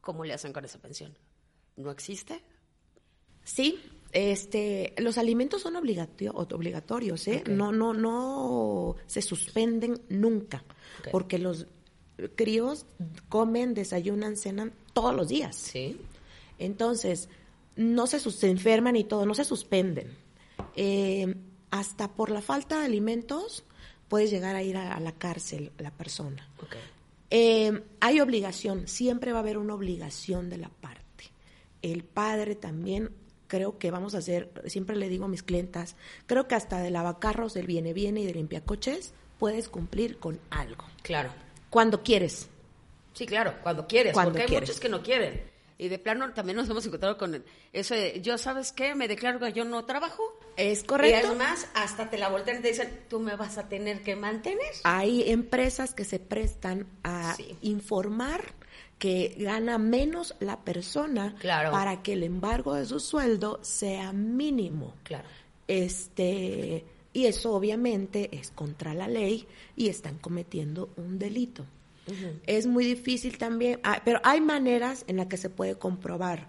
¿Cómo 0.00 0.24
le 0.24 0.32
hacen 0.34 0.52
con 0.52 0.64
esa 0.64 0.78
pensión? 0.78 1.16
¿No 1.76 1.90
existe? 1.90 2.42
Sí, 3.44 3.78
este, 4.12 4.94
los 4.98 5.18
alimentos 5.18 5.62
son 5.62 5.74
obligatio- 5.76 6.32
obligatorios, 6.34 7.28
¿eh? 7.28 7.44
No, 7.48 7.70
no, 7.70 7.92
no 7.94 8.96
se 9.06 9.22
suspenden 9.22 10.00
nunca, 10.08 10.64
porque 11.10 11.38
los 11.38 11.66
críos 12.36 12.86
comen, 13.28 13.74
desayunan, 13.74 14.36
cenan 14.36 14.72
todos 14.92 15.14
los 15.14 15.28
días. 15.28 15.54
Sí. 15.56 16.00
Entonces, 16.58 17.28
no 17.76 18.06
se, 18.06 18.48
enferman 18.48 18.96
y 18.96 19.04
todo, 19.04 19.26
no 19.26 19.34
se 19.34 19.44
suspenden. 19.44 20.16
Eh, 20.76 21.34
hasta 21.70 22.12
por 22.12 22.30
la 22.30 22.42
falta 22.42 22.80
de 22.80 22.86
alimentos 22.86 23.64
puedes 24.08 24.30
llegar 24.30 24.56
a 24.56 24.62
ir 24.62 24.76
a, 24.76 24.94
a 24.94 25.00
la 25.00 25.12
cárcel 25.12 25.72
la 25.78 25.90
persona. 25.90 26.48
Eh, 27.30 27.82
hay 28.00 28.20
obligación, 28.20 28.86
siempre 28.86 29.32
va 29.32 29.38
a 29.38 29.40
haber 29.40 29.56
una 29.56 29.74
obligación 29.74 30.50
de 30.50 30.58
la 30.58 30.68
parte. 30.68 31.30
El 31.80 32.04
padre 32.04 32.54
también, 32.54 33.10
creo 33.48 33.78
que 33.78 33.90
vamos 33.90 34.14
a 34.14 34.18
hacer, 34.18 34.50
siempre 34.66 34.96
le 34.96 35.08
digo 35.08 35.24
a 35.24 35.28
mis 35.28 35.42
clientas, 35.42 35.96
creo 36.26 36.46
que 36.46 36.54
hasta 36.54 36.80
de 36.80 36.90
lavacarros, 36.90 37.54
del 37.54 37.66
viene 37.66 37.94
viene 37.94 38.20
y 38.20 38.26
de 38.26 38.34
limpiacoches, 38.34 39.14
puedes 39.38 39.70
cumplir 39.70 40.18
con 40.18 40.40
algo. 40.50 40.84
Claro. 41.00 41.30
Cuando 41.70 42.02
quieres. 42.02 42.50
Sí, 43.14 43.24
claro, 43.24 43.54
cuando 43.62 43.86
quieres, 43.86 44.12
Cuando 44.12 44.32
porque 44.32 44.54
hay 44.54 44.60
muchos 44.60 44.78
que 44.78 44.90
no 44.90 45.02
quieren. 45.02 45.51
Y 45.78 45.88
de 45.88 45.98
plano 45.98 46.32
también 46.32 46.56
nos 46.56 46.68
hemos 46.68 46.84
encontrado 46.86 47.16
con 47.18 47.44
eso 47.72 47.94
de, 47.94 48.20
yo 48.20 48.38
sabes 48.38 48.72
qué, 48.72 48.94
me 48.94 49.08
declaro 49.08 49.38
que 49.40 49.52
yo 49.52 49.64
no 49.64 49.84
trabajo. 49.84 50.22
Es 50.56 50.82
Y 50.82 50.86
correcto. 50.86 51.32
es 51.32 51.38
más, 51.38 51.68
hasta 51.74 52.08
te 52.10 52.18
la 52.18 52.28
voltean 52.28 52.58
y 52.58 52.62
te 52.62 52.68
dicen, 52.68 53.00
tú 53.08 53.18
me 53.20 53.34
vas 53.36 53.58
a 53.58 53.68
tener 53.68 54.02
que 54.02 54.14
mantener. 54.16 54.70
Hay 54.84 55.28
empresas 55.30 55.94
que 55.94 56.04
se 56.04 56.18
prestan 56.18 56.86
a 57.02 57.34
Sí. 57.34 57.56
informar 57.62 58.54
que 58.98 59.34
gana 59.38 59.78
menos 59.78 60.36
la 60.38 60.60
persona 60.60 61.34
Claro. 61.40 61.72
para 61.72 62.02
que 62.02 62.12
el 62.12 62.22
embargo 62.22 62.74
de 62.74 62.86
su 62.86 63.00
sueldo 63.00 63.58
sea 63.62 64.12
mínimo. 64.12 64.94
Claro. 65.02 65.28
Este, 65.66 66.84
y 67.12 67.26
eso 67.26 67.52
obviamente 67.54 68.28
es 68.32 68.50
contra 68.52 68.94
la 68.94 69.08
ley 69.08 69.46
y 69.76 69.88
están 69.88 70.18
cometiendo 70.18 70.90
un 70.96 71.18
delito. 71.18 71.66
Es 72.46 72.66
muy 72.66 72.84
difícil 72.84 73.38
también, 73.38 73.78
ah, 73.84 74.00
pero 74.04 74.20
hay 74.24 74.40
maneras 74.40 75.04
en 75.06 75.16
las 75.18 75.26
que 75.26 75.36
se 75.36 75.50
puede 75.50 75.76
comprobar 75.76 76.48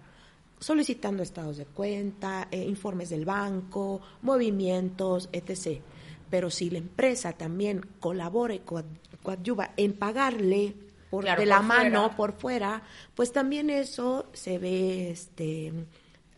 solicitando 0.58 1.22
estados 1.22 1.56
de 1.58 1.66
cuenta, 1.66 2.48
eh, 2.50 2.64
informes 2.64 3.10
del 3.10 3.24
banco, 3.24 4.00
movimientos, 4.22 5.28
etc. 5.32 5.80
Pero 6.30 6.50
si 6.50 6.70
la 6.70 6.78
empresa 6.78 7.32
también 7.32 7.80
colabora 8.00 8.54
y 8.54 8.60
coad- 8.60 8.84
coadyuva 9.22 9.72
en 9.76 9.92
pagarle 9.92 10.74
por, 11.10 11.24
Claro, 11.24 11.40
de 11.40 11.46
la 11.46 11.58
por 11.58 11.66
mano, 11.66 12.00
fuera. 12.02 12.16
por 12.16 12.32
fuera, 12.32 12.82
pues 13.14 13.30
también 13.32 13.70
eso 13.70 14.26
se 14.32 14.58
ve, 14.58 15.10
este, 15.10 15.66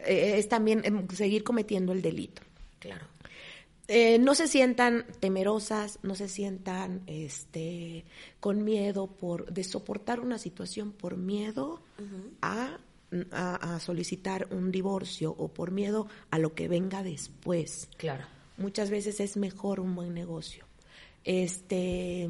eh, 0.00 0.34
es 0.38 0.48
también 0.48 0.82
em, 0.84 1.08
seguir 1.08 1.42
cometiendo 1.44 1.92
el 1.92 2.02
delito. 2.02 2.42
Claro. 2.78 3.06
Eh, 3.88 4.18
no 4.18 4.34
se 4.34 4.48
sientan 4.48 5.06
temerosas, 5.20 5.98
no 6.02 6.14
se 6.16 6.28
sientan 6.28 7.02
este, 7.06 8.04
con 8.40 8.64
miedo 8.64 9.06
por, 9.06 9.52
de 9.52 9.62
soportar 9.62 10.18
una 10.20 10.38
situación 10.38 10.90
por 10.92 11.16
miedo 11.16 11.80
a, 12.42 12.78
a- 13.30 13.74
a 13.76 13.80
solicitar 13.80 14.48
un 14.50 14.72
divorcio 14.72 15.34
o 15.38 15.48
por 15.48 15.70
miedo 15.70 16.08
a 16.30 16.38
lo 16.40 16.52
que 16.54 16.66
venga 16.66 17.04
después. 17.04 17.88
Claro. 17.96 18.24
Muchas 18.58 18.90
veces 18.90 19.20
es 19.20 19.36
mejor 19.36 19.78
un 19.78 19.94
buen 19.94 20.14
negocio. 20.14 20.64
Este, 21.22 22.28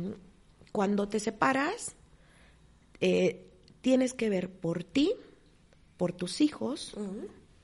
cuando 0.73 1.09
te 1.09 1.21
separas, 1.21 1.95
eh, 3.01 3.47
tienes 3.81 4.12
que 4.12 4.29
ver 4.29 4.51
por 4.51 4.85
ti, 4.85 5.14
por 5.97 6.12
tus 6.12 6.40
hijos 6.42 6.95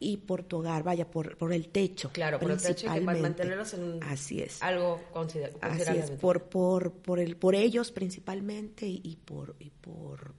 y 0.03 0.17
por 0.19 0.43
tu 0.43 0.59
hogar, 0.59 0.83
vaya, 0.83 1.11
por, 1.11 1.37
por 1.37 1.53
el 1.53 1.69
techo. 1.69 2.11
Claro, 2.13 2.39
por 2.41 2.51
el 2.51 2.61
techo 2.61 2.87
y 2.87 2.91
que 2.93 3.01
para 3.01 3.19
mantenerlos 3.19 3.73
en 3.75 4.03
Así 4.03 4.41
es. 4.41 4.63
algo 4.63 5.01
consider 5.13 5.53
Así 5.61 5.97
es, 5.97 6.11
por, 6.11 6.45
por, 6.45 6.93
por, 6.93 7.19
el, 7.21 7.37
por 7.37 7.55
ellos 7.55 7.93
principalmente 7.93 8.87
y, 8.87 9.01
y 9.05 9.17
por, 9.17 9.55
y 9.61 9.71
por 9.71 10.35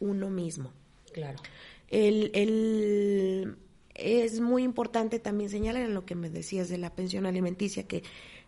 uno 0.00 0.30
mismo. 0.30 0.72
Claro. 1.12 1.38
El, 1.88 2.30
el- 2.34 3.56
es 3.94 4.40
muy 4.40 4.62
importante 4.62 5.18
también 5.18 5.50
señalar 5.50 5.82
en 5.82 5.94
lo 5.94 6.04
que 6.06 6.14
me 6.14 6.30
decías 6.30 6.68
de 6.68 6.78
la 6.78 6.94
pensión 6.94 7.26
alimenticia 7.26 7.82
que 7.88 8.04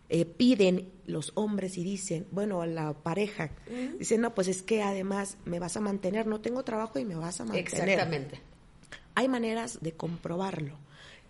eh, 0.09 0.25
piden 0.25 0.89
los 1.05 1.31
hombres 1.35 1.77
y 1.77 1.83
dicen, 1.83 2.25
bueno, 2.31 2.65
la 2.65 2.93
pareja, 2.93 3.51
dicen, 3.97 4.21
no, 4.21 4.33
pues 4.33 4.47
es 4.47 4.61
que 4.61 4.81
además 4.81 5.37
me 5.45 5.59
vas 5.59 5.75
a 5.77 5.81
mantener, 5.81 6.27
no 6.27 6.39
tengo 6.41 6.63
trabajo 6.63 6.99
y 6.99 7.05
me 7.05 7.15
vas 7.15 7.39
a 7.41 7.45
mantener. 7.45 7.89
Exactamente. 7.89 8.39
Hay 9.15 9.27
maneras 9.27 9.79
de 9.81 9.93
comprobarlo. 9.93 10.77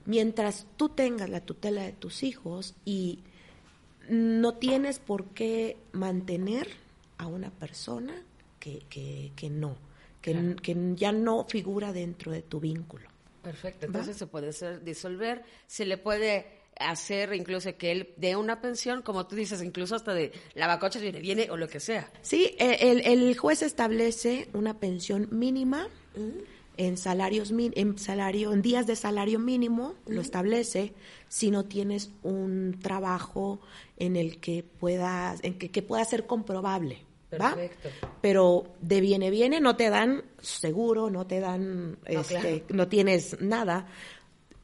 Mientras 0.06 0.66
tú 0.78 0.90
tengas 0.90 1.30
la 1.30 1.42
tutela 1.42 1.84
de 1.84 1.92
tus 1.94 2.24
hijos 2.24 2.76
y 2.86 3.20
no 4.10 4.56
tienes 4.56 5.00
por 5.00 5.26
qué 5.28 5.78
mantener 5.92 6.68
a 7.18 7.28
una 7.28 7.52
persona 7.52 8.14
que, 8.60 8.80
que, 8.90 9.32
que 9.36 9.50
no, 9.50 9.76
que, 10.22 10.32
Claro. 10.32 10.56
que 10.62 10.76
ya 10.96 11.12
no 11.12 11.46
figura 11.48 11.94
dentro 11.94 12.32
de 12.32 12.42
tu 12.42 12.60
vínculo. 12.60 13.08
Perfecto. 13.44 13.86
Entonces 13.86 14.18
se 14.18 14.28
puede 14.28 14.50
hacer, 14.50 14.84
disolver, 14.84 15.44
se 15.68 15.86
le 15.86 15.98
puede 15.98 16.48
hacer 16.80 17.34
incluso 17.36 17.76
que 17.78 17.92
él 17.92 18.10
dé 18.18 18.36
una 18.36 18.60
pensión, 18.62 19.02
como 19.04 19.28
tú 19.28 19.36
dices, 19.36 19.62
incluso 19.62 19.96
hasta 19.96 20.14
de 20.14 20.32
lavacoches 20.56 21.02
viene, 21.02 21.20
viene 21.20 21.50
o 21.52 21.58
lo 21.58 21.68
que 21.68 21.80
sea. 21.80 22.12
Sí, 22.22 22.56
eh, 22.58 22.78
el, 22.82 23.02
el 23.02 23.38
juez 23.38 23.62
establece 23.62 24.50
una 24.54 24.80
pensión 24.80 25.28
mínima 25.32 25.88
en 26.78 26.98
salarios 26.98 27.52
en 27.52 27.98
salario 27.98 28.54
en 28.54 28.62
días 28.62 28.88
de 28.88 28.96
salario 28.96 29.40
mínimo 29.40 29.96
lo 30.08 30.22
establece 30.22 30.94
si 31.28 31.52
no 31.52 31.66
tienes 31.66 32.12
un 32.24 32.80
trabajo 32.82 33.60
en 33.98 34.16
el 34.16 34.40
que 34.40 34.64
puedas 34.64 35.44
en 35.44 35.58
que, 35.58 35.70
que 35.70 35.82
pueda 35.82 36.04
ser 36.06 36.26
comprobable 36.26 37.06
¿va? 37.34 37.56
Perfecto. 37.56 37.90
pero 38.22 38.66
de 38.82 39.02
viene 39.02 39.30
viene 39.30 39.60
no 39.60 39.76
te 39.76 39.90
dan 39.90 40.24
seguro 40.40 41.10
no 41.10 41.28
te 41.28 41.40
dan 41.40 41.98
este, 42.06 42.62
claro. 42.62 42.66
no 42.70 42.88
tienes 42.88 43.40
nada 43.42 43.88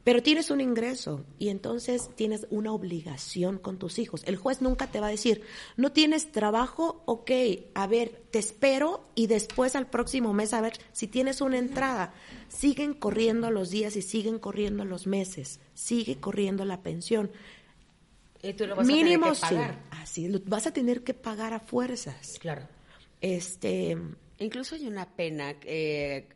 pero 0.08 0.22
tienes 0.22 0.50
un 0.50 0.62
ingreso 0.62 1.26
y 1.38 1.50
entonces 1.50 2.08
tienes 2.16 2.46
una 2.48 2.72
obligación 2.72 3.58
con 3.58 3.78
tus 3.78 3.98
hijos. 3.98 4.22
El 4.24 4.36
juez 4.36 4.62
nunca 4.62 4.86
te 4.86 5.00
va 5.00 5.08
a 5.08 5.10
decir, 5.10 5.42
no 5.76 5.92
tienes 5.92 6.32
trabajo, 6.32 7.02
ok, 7.04 7.30
a 7.74 7.86
ver, 7.86 8.22
te 8.30 8.38
espero 8.38 9.06
y 9.14 9.26
después 9.26 9.76
al 9.76 9.86
próximo 9.90 10.32
mes 10.32 10.54
a 10.54 10.62
ver 10.62 10.72
si 10.92 11.08
tienes 11.08 11.42
una 11.42 11.58
entrada. 11.58 12.14
Siguen 12.48 12.94
corriendo 12.94 13.50
los 13.50 13.68
días 13.68 13.96
y 13.96 14.00
siguen 14.00 14.38
corriendo 14.38 14.86
los 14.86 15.06
meses, 15.06 15.60
sigue 15.74 16.16
corriendo 16.16 16.64
la 16.64 16.80
pensión. 16.80 17.30
Y 18.42 18.54
tú 18.54 18.66
lo 18.66 18.76
vas 18.76 18.86
Mínimo 18.86 19.26
a 19.26 19.34
tener 19.34 19.36
que 19.36 19.56
pagar. 19.56 19.74
sí, 19.74 19.88
así, 19.90 20.28
lo 20.28 20.40
vas 20.46 20.66
a 20.66 20.72
tener 20.72 21.04
que 21.04 21.12
pagar 21.12 21.52
a 21.52 21.60
fuerzas. 21.60 22.38
Claro. 22.40 22.66
Este, 23.20 23.94
Incluso 24.38 24.74
hay 24.74 24.86
una 24.86 25.04
pena, 25.04 25.54
eh, 25.66 26.26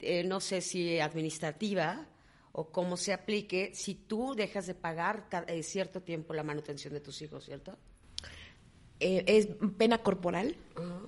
eh, 0.00 0.22
no 0.22 0.38
sé 0.38 0.60
si 0.60 1.00
administrativa 1.00 2.08
o 2.52 2.70
cómo 2.70 2.96
se 2.96 3.12
aplique, 3.12 3.72
si 3.74 3.94
tú 3.94 4.34
dejas 4.34 4.66
de 4.66 4.74
pagar 4.74 5.28
eh, 5.46 5.62
cierto 5.62 6.02
tiempo 6.02 6.34
la 6.34 6.42
manutención 6.42 6.92
de 6.92 7.00
tus 7.00 7.22
hijos, 7.22 7.44
¿cierto? 7.44 7.76
Eh, 9.00 9.24
es 9.26 9.48
pena 9.78 9.98
corporal. 9.98 10.56
Ah, 10.76 11.00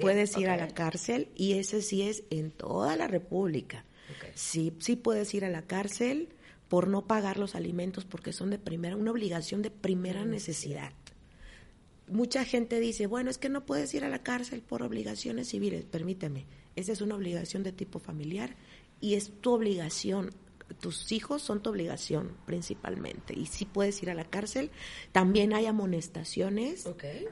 puedes 0.00 0.36
ir 0.36 0.48
a 0.48 0.56
la 0.56 0.68
cárcel 0.68 1.30
y 1.34 1.54
ese 1.54 1.82
sí 1.82 2.02
es 2.02 2.22
en 2.30 2.50
toda 2.52 2.96
la 2.96 3.08
República. 3.08 3.84
Sí, 4.34 4.76
sí 4.78 4.94
puedes 4.94 5.34
ir 5.34 5.44
a 5.44 5.50
la 5.50 5.62
cárcel 5.62 6.28
por 6.68 6.86
no 6.86 7.06
pagar 7.06 7.38
los 7.38 7.54
alimentos 7.54 8.04
porque 8.04 8.32
son 8.32 8.50
de 8.50 8.58
primera, 8.58 8.96
una 8.96 9.10
obligación 9.10 9.62
de 9.62 9.70
primera 9.70 10.24
necesidad. 10.24 10.92
Mucha 12.06 12.44
gente 12.44 12.78
dice, 12.78 13.06
bueno, 13.06 13.30
es 13.30 13.38
que 13.38 13.48
no 13.48 13.64
puedes 13.64 13.92
ir 13.94 14.04
a 14.04 14.08
la 14.10 14.22
cárcel 14.22 14.60
por 14.60 14.82
obligaciones 14.82 15.48
civiles. 15.48 15.84
Permíteme, 15.86 16.46
esa 16.76 16.92
es 16.92 17.00
una 17.00 17.16
obligación 17.16 17.62
de 17.62 17.72
tipo 17.72 17.98
familiar 17.98 18.54
y 19.00 19.14
es 19.14 19.32
tu 19.40 19.54
obligación 19.54 20.30
tus 20.80 21.12
hijos 21.12 21.42
son 21.42 21.62
tu 21.62 21.70
obligación 21.70 22.32
principalmente. 22.46 23.34
Y 23.38 23.46
si 23.46 23.64
puedes 23.64 24.02
ir 24.02 24.10
a 24.10 24.14
la 24.14 24.24
cárcel. 24.24 24.70
También 25.12 25.52
hay 25.52 25.66
amonestaciones 25.66 26.88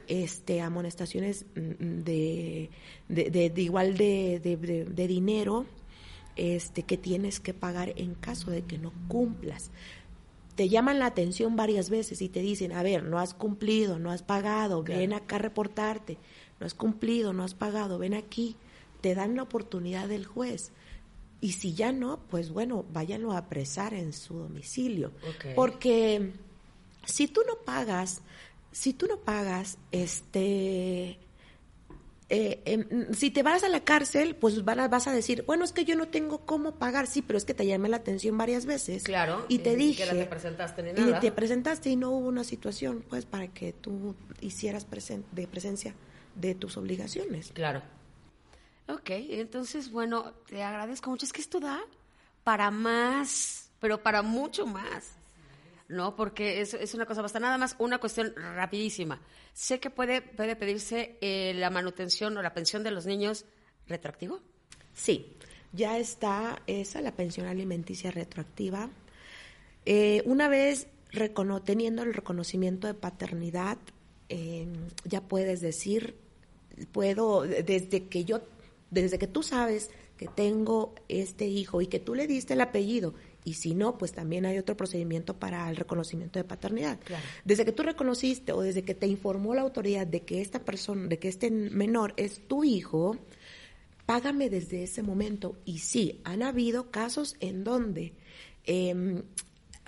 este 0.07 0.61
amonestaciones 0.61 1.45
mm, 1.55 2.03
de, 2.03 2.69
de, 3.09 3.53
igual 3.57 3.97
de, 3.97 4.39
de, 4.39 5.07
dinero 5.07 5.65
este 6.35 6.83
que 6.83 6.97
tienes 6.97 7.39
que 7.39 7.53
pagar 7.53 7.93
en 7.95 8.15
caso 8.15 8.51
de 8.51 8.63
que 8.63 8.77
no 8.77 8.93
cumplas. 9.07 9.71
Te 10.55 10.69
llaman 10.69 10.99
la 10.99 11.07
atención 11.07 11.55
varias 11.55 11.89
veces 11.89 12.21
y 12.21 12.29
te 12.29 12.41
dicen 12.41 12.71
a 12.71 12.83
ver 12.83 13.03
no 13.03 13.19
has 13.19 13.33
cumplido 13.33 13.97
no 13.97 14.11
has 14.11 14.21
pagado 14.21 14.83
ven 14.83 15.13
acá 15.13 15.37
a 15.37 15.39
reportarte. 15.39 16.17
No 16.59 16.67
has 16.67 16.75
cumplido 16.75 17.33
no 17.33 17.43
has 17.43 17.55
pagado 17.55 17.97
ven 17.97 18.13
aquí 18.13 18.55
te 19.01 19.15
dan 19.15 19.35
la 19.35 19.43
oportunidad 19.43 20.07
del 20.07 20.25
juez 20.25 20.71
y 21.43 21.51
si 21.51 21.73
ya 21.73 21.91
no, 21.91 22.21
pues 22.29 22.51
bueno, 22.51 22.85
váyanlo 22.93 23.33
a 23.33 23.39
apresar 23.39 23.93
en 23.93 24.13
su 24.13 24.35
domicilio. 24.35 25.11
Porque 25.55 26.31
si 27.05 27.27
tú 27.27 27.41
no 27.45 27.57
pagas, 27.65 28.21
si 28.71 28.93
tú 28.93 29.07
no 29.07 29.17
pagas, 29.17 29.77
este, 29.91 31.19
eh, 32.29 32.61
em, 32.63 33.13
si 33.13 33.29
te 33.29 33.43
vas 33.43 33.65
a 33.65 33.67
la 33.67 33.81
cárcel, 33.81 34.37
pues 34.37 34.63
vas 34.63 35.07
a 35.07 35.11
decir, 35.11 35.43
bueno, 35.45 35.65
es 35.65 35.73
que 35.73 35.83
yo 35.83 35.97
no 35.97 36.07
tengo 36.07 36.45
cómo 36.45 36.75
pagar, 36.75 37.07
sí, 37.07 37.21
pero 37.21 37.35
es 37.35 37.43
que 37.43 37.53
te 37.53 37.65
llamé 37.65 37.89
la 37.89 37.97
atención 37.97 38.37
varias 38.37 38.65
veces. 38.65 39.03
Claro. 39.03 39.45
Y 39.49 39.59
te 39.59 39.75
dije. 39.75 40.05
Que 40.05 40.15
te 40.15 40.25
presentaste 40.25 40.81
ni 40.81 40.93
nada. 40.93 41.17
Y 41.17 41.19
te 41.19 41.33
presentaste 41.33 41.89
y 41.89 41.97
no 41.97 42.11
hubo 42.11 42.29
una 42.29 42.45
situación, 42.45 43.03
pues, 43.09 43.25
para 43.25 43.49
que 43.49 43.73
tú 43.73 44.15
hicieras 44.39 44.87
de 45.33 45.47
presencia 45.47 45.93
de 46.35 46.55
tus 46.55 46.77
obligaciones. 46.77 47.51
Claro. 47.53 47.81
Ok, 48.87 49.09
entonces, 49.09 49.91
bueno, 49.91 50.33
te 50.47 50.63
agradezco 50.63 51.09
mucho. 51.09 51.25
Es 51.25 51.33
que 51.33 51.41
esto 51.41 51.59
da 51.59 51.81
para 52.43 52.71
más, 52.71 53.71
pero 53.79 54.03
para 54.03 54.21
mucho 54.21 54.65
más. 54.65 55.17
¿no? 55.87 56.15
Porque 56.15 56.61
es, 56.61 56.73
es 56.73 56.93
una 56.93 57.05
cosa 57.05 57.21
bastante, 57.21 57.45
nada 57.45 57.57
más 57.57 57.75
una 57.79 57.99
cuestión 57.99 58.33
rapidísima. 58.35 59.21
Sé 59.53 59.79
que 59.79 59.89
puede, 59.89 60.21
puede 60.21 60.55
pedirse 60.55 61.17
eh, 61.21 61.53
la 61.55 61.69
manutención 61.69 62.35
o 62.37 62.41
la 62.41 62.53
pensión 62.53 62.83
de 62.83 62.91
los 62.91 63.05
niños 63.05 63.45
retroactivo. 63.87 64.39
Sí, 64.93 65.37
ya 65.71 65.97
está 65.97 66.61
esa, 66.67 67.01
la 67.01 67.15
pensión 67.15 67.47
alimenticia 67.47 68.11
retroactiva. 68.11 68.89
Eh, 69.85 70.23
una 70.25 70.47
vez 70.47 70.87
teniendo 71.63 72.03
el 72.03 72.13
reconocimiento 72.13 72.87
de 72.87 72.93
paternidad, 72.95 73.77
eh, 74.29 74.67
ya 75.03 75.21
puedes 75.21 75.61
decir, 75.61 76.15
puedo, 76.91 77.41
desde 77.43 78.07
que 78.07 78.25
yo 78.25 78.41
desde 78.93 79.17
que 79.17 79.27
tú 79.27 79.43
sabes 79.43 79.89
que 80.17 80.27
tengo 80.27 80.93
este 81.07 81.47
hijo 81.47 81.81
y 81.81 81.87
que 81.87 81.99
tú 81.99 82.15
le 82.15 82.27
diste 82.27 82.53
el 82.53 82.61
apellido, 82.61 83.13
y 83.45 83.55
si 83.55 83.75
no, 83.75 83.97
pues 83.97 84.13
también 84.13 84.45
hay 84.45 84.57
otro 84.57 84.77
procedimiento 84.77 85.37
para 85.37 85.69
el 85.69 85.75
reconocimiento 85.75 86.39
de 86.39 86.45
paternidad. 86.45 86.99
Desde 87.43 87.65
que 87.65 87.73
tú 87.73 87.83
reconociste 87.83 88.53
o 88.53 88.61
desde 88.61 88.83
que 88.83 88.95
te 88.95 89.07
informó 89.07 89.53
la 89.53 89.61
autoridad 89.61 90.07
de 90.07 90.21
que 90.21 90.41
esta 90.41 90.63
persona, 90.63 91.07
de 91.07 91.19
que 91.19 91.27
este 91.27 91.51
menor 91.51 92.13
es 92.15 92.47
tu 92.47 92.63
hijo, 92.63 93.17
págame 94.05 94.49
desde 94.49 94.83
ese 94.83 95.03
momento. 95.03 95.57
Y 95.65 95.79
sí, 95.79 96.21
han 96.23 96.41
habido 96.41 96.89
casos 96.89 97.35
en 97.41 97.65
donde 97.65 98.13
eh, 98.65 99.23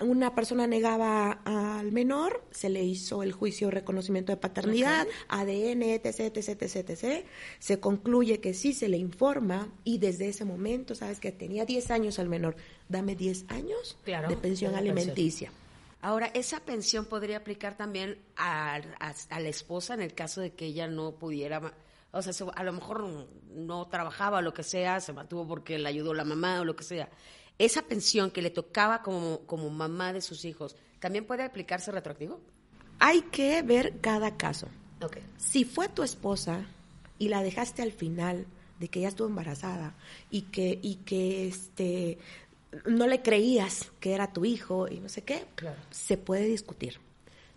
una 0.00 0.34
persona 0.34 0.66
negaba 0.66 1.40
al 1.44 1.90
menor, 1.90 2.44
se 2.50 2.68
le 2.68 2.82
hizo 2.82 3.22
el 3.22 3.32
juicio 3.32 3.68
de 3.68 3.72
reconocimiento 3.72 4.30
de 4.30 4.36
paternidad, 4.36 5.06
ADN, 5.28 5.82
etc, 5.82 6.36
etc, 6.36 6.62
etc, 6.62 7.24
Se 7.58 7.80
concluye 7.80 8.40
que 8.40 8.52
sí 8.52 8.74
se 8.74 8.88
le 8.88 8.98
informa 8.98 9.72
y 9.84 9.98
desde 9.98 10.28
ese 10.28 10.44
momento, 10.44 10.94
sabes 10.94 11.18
que 11.18 11.32
tenía 11.32 11.64
10 11.64 11.90
años 11.90 12.18
al 12.18 12.28
menor, 12.28 12.56
dame 12.88 13.16
10 13.16 13.46
años 13.48 13.98
de 14.04 14.36
pensión 14.36 14.74
alimenticia. 14.74 15.50
Ahora, 16.02 16.26
esa 16.34 16.60
pensión 16.60 17.06
podría 17.06 17.38
aplicar 17.38 17.76
también 17.76 18.18
a, 18.36 18.80
la 19.30 19.48
esposa 19.48 19.94
en 19.94 20.02
el 20.02 20.14
caso 20.14 20.42
de 20.42 20.52
que 20.52 20.66
ella 20.66 20.88
no 20.88 21.12
pudiera, 21.12 21.74
o 22.12 22.22
sea, 22.22 22.32
a 22.54 22.64
lo 22.64 22.72
mejor 22.74 23.26
no 23.50 23.88
trabajaba 23.88 24.38
o 24.38 24.42
lo 24.42 24.52
que 24.52 24.62
sea, 24.62 25.00
se 25.00 25.14
mantuvo 25.14 25.48
porque 25.48 25.78
le 25.78 25.88
ayudó 25.88 26.12
la 26.12 26.24
mamá 26.24 26.60
o 26.60 26.64
lo 26.64 26.76
que 26.76 26.84
sea 26.84 27.08
esa 27.58 27.82
pensión 27.82 28.30
que 28.30 28.42
le 28.42 28.50
tocaba 28.50 29.02
como, 29.02 29.40
como 29.46 29.70
mamá 29.70 30.12
de 30.12 30.20
sus 30.20 30.44
hijos, 30.44 30.76
¿también 31.00 31.24
puede 31.24 31.42
aplicarse 31.42 31.90
retroactivo? 31.90 32.40
Hay 32.98 33.22
que 33.22 33.62
ver 33.62 34.00
cada 34.00 34.36
caso. 34.36 34.68
Si 35.36 35.64
fue 35.64 35.88
tu 35.88 36.02
esposa 36.02 36.64
y 37.18 37.28
la 37.28 37.42
dejaste 37.42 37.82
al 37.82 37.92
final 37.92 38.46
de 38.78 38.88
que 38.88 39.00
ya 39.00 39.08
estuvo 39.08 39.28
embarazada 39.28 39.94
y 40.30 40.42
que, 40.42 40.78
y 40.82 40.96
que 40.96 41.48
este, 41.48 42.18
no 42.86 43.06
le 43.06 43.22
creías 43.22 43.90
que 44.00 44.12
era 44.12 44.32
tu 44.32 44.44
hijo 44.44 44.88
y 44.88 45.00
no 45.00 45.08
sé 45.08 45.22
qué, 45.22 45.44
se 45.90 46.16
puede 46.16 46.46
discutir. 46.46 46.98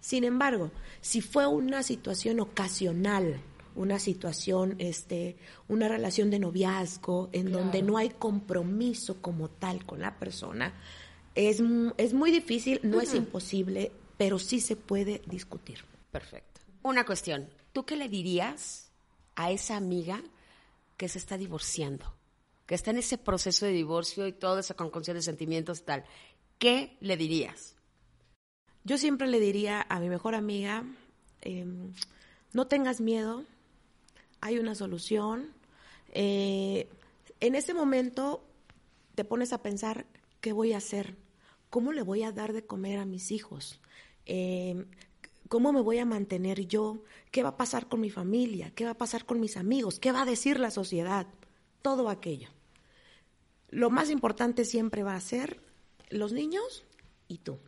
Sin 0.02 0.24
embargo, 0.24 0.72
si 1.02 1.22
fue 1.22 1.46
una 1.48 1.84
situación 1.84 2.40
ocasional 2.40 3.42
una 3.80 3.98
situación, 3.98 4.76
este, 4.78 5.38
una 5.70 5.88
relación 5.88 6.30
de 6.30 6.38
noviazgo 6.38 7.30
en 7.32 7.50
donde 7.50 7.82
no 7.82 7.98
hay 7.98 8.10
compromiso 8.10 9.22
como 9.22 9.48
tal 9.48 9.86
con 9.86 10.02
la 10.02 10.20
persona, 10.20 10.74
es, 11.34 11.64
es 11.98 12.14
muy 12.14 12.30
difícil, 12.30 12.82
no 12.84 13.00
es 13.00 13.16
imposible, 13.16 13.94
pero 14.18 14.38
sí 14.38 14.60
se 14.60 14.76
puede 14.76 15.22
discutir. 15.28 15.86
Perfecto. 16.12 16.60
Una 16.84 17.06
cuestión, 17.06 17.48
¿tú 17.72 17.86
qué 17.86 17.96
le 17.96 18.10
dirías 18.10 18.92
a 19.36 19.50
esa 19.50 19.78
amiga 19.78 20.22
que 20.98 21.08
se 21.08 21.18
está 21.18 21.38
divorciando, 21.38 22.14
que 22.66 22.76
está 22.76 22.92
en 22.92 22.98
ese 22.98 23.18
proceso 23.18 23.66
de 23.66 23.72
divorcio 23.72 24.28
y 24.28 24.34
toda 24.34 24.60
esa 24.60 24.74
conjunción 24.74 25.16
de 25.16 25.24
sentimientos 25.24 25.80
y 25.80 25.84
tal? 25.84 26.04
¿Qué 26.58 26.98
le 27.00 27.16
dirías? 27.16 27.78
Yo 28.84 28.98
siempre 28.98 29.28
le 29.28 29.40
diría 29.40 29.86
a 29.88 30.02
mi 30.02 30.10
mejor 30.10 30.36
amiga, 30.36 30.84
em, 31.40 31.94
no 32.52 32.68
tengas 32.68 33.00
miedo, 33.00 33.46
hay 34.42 34.60
una 34.60 34.76
solución. 34.76 35.54
Eh, 36.12 36.90
en 37.40 37.56
ese 37.56 37.74
momento 37.74 38.44
te 39.16 39.26
pones 39.26 39.54
a 39.54 39.62
pensar, 39.62 40.06
¿qué 40.42 40.54
voy 40.54 40.74
a 40.74 40.78
hacer? 40.78 41.18
¿Cómo 41.70 41.94
le 41.94 42.02
voy 42.02 42.24
a 42.24 42.32
dar 42.32 42.54
de 42.54 42.66
comer 42.66 43.00
a 43.00 43.06
mis 43.06 43.32
hijos? 43.32 43.80
Eh, 44.26 44.86
¿Cómo 45.48 45.74
me 45.74 45.82
voy 45.82 45.98
a 45.98 46.06
mantener 46.06 46.68
yo? 46.68 47.04
¿Qué 47.32 47.44
va 47.44 47.50
a 47.50 47.58
pasar 47.58 47.88
con 47.88 48.00
mi 48.00 48.10
familia? 48.10 48.72
¿Qué 48.76 48.86
va 48.86 48.92
a 48.92 48.98
pasar 48.98 49.26
con 49.26 49.40
mis 49.40 49.58
amigos? 49.58 50.00
¿Qué 50.00 50.12
va 50.12 50.22
a 50.22 50.26
decir 50.26 50.60
la 50.60 50.72
sociedad? 50.72 51.28
Todo 51.82 52.10
aquello. 52.10 52.50
Lo 53.70 53.90
más 53.90 54.10
importante 54.10 54.66
siempre 54.66 55.04
va 55.04 55.16
a 55.16 55.22
ser 55.22 55.62
los 56.10 56.34
niños 56.34 56.86
y 57.28 57.40
tú. 57.40 57.60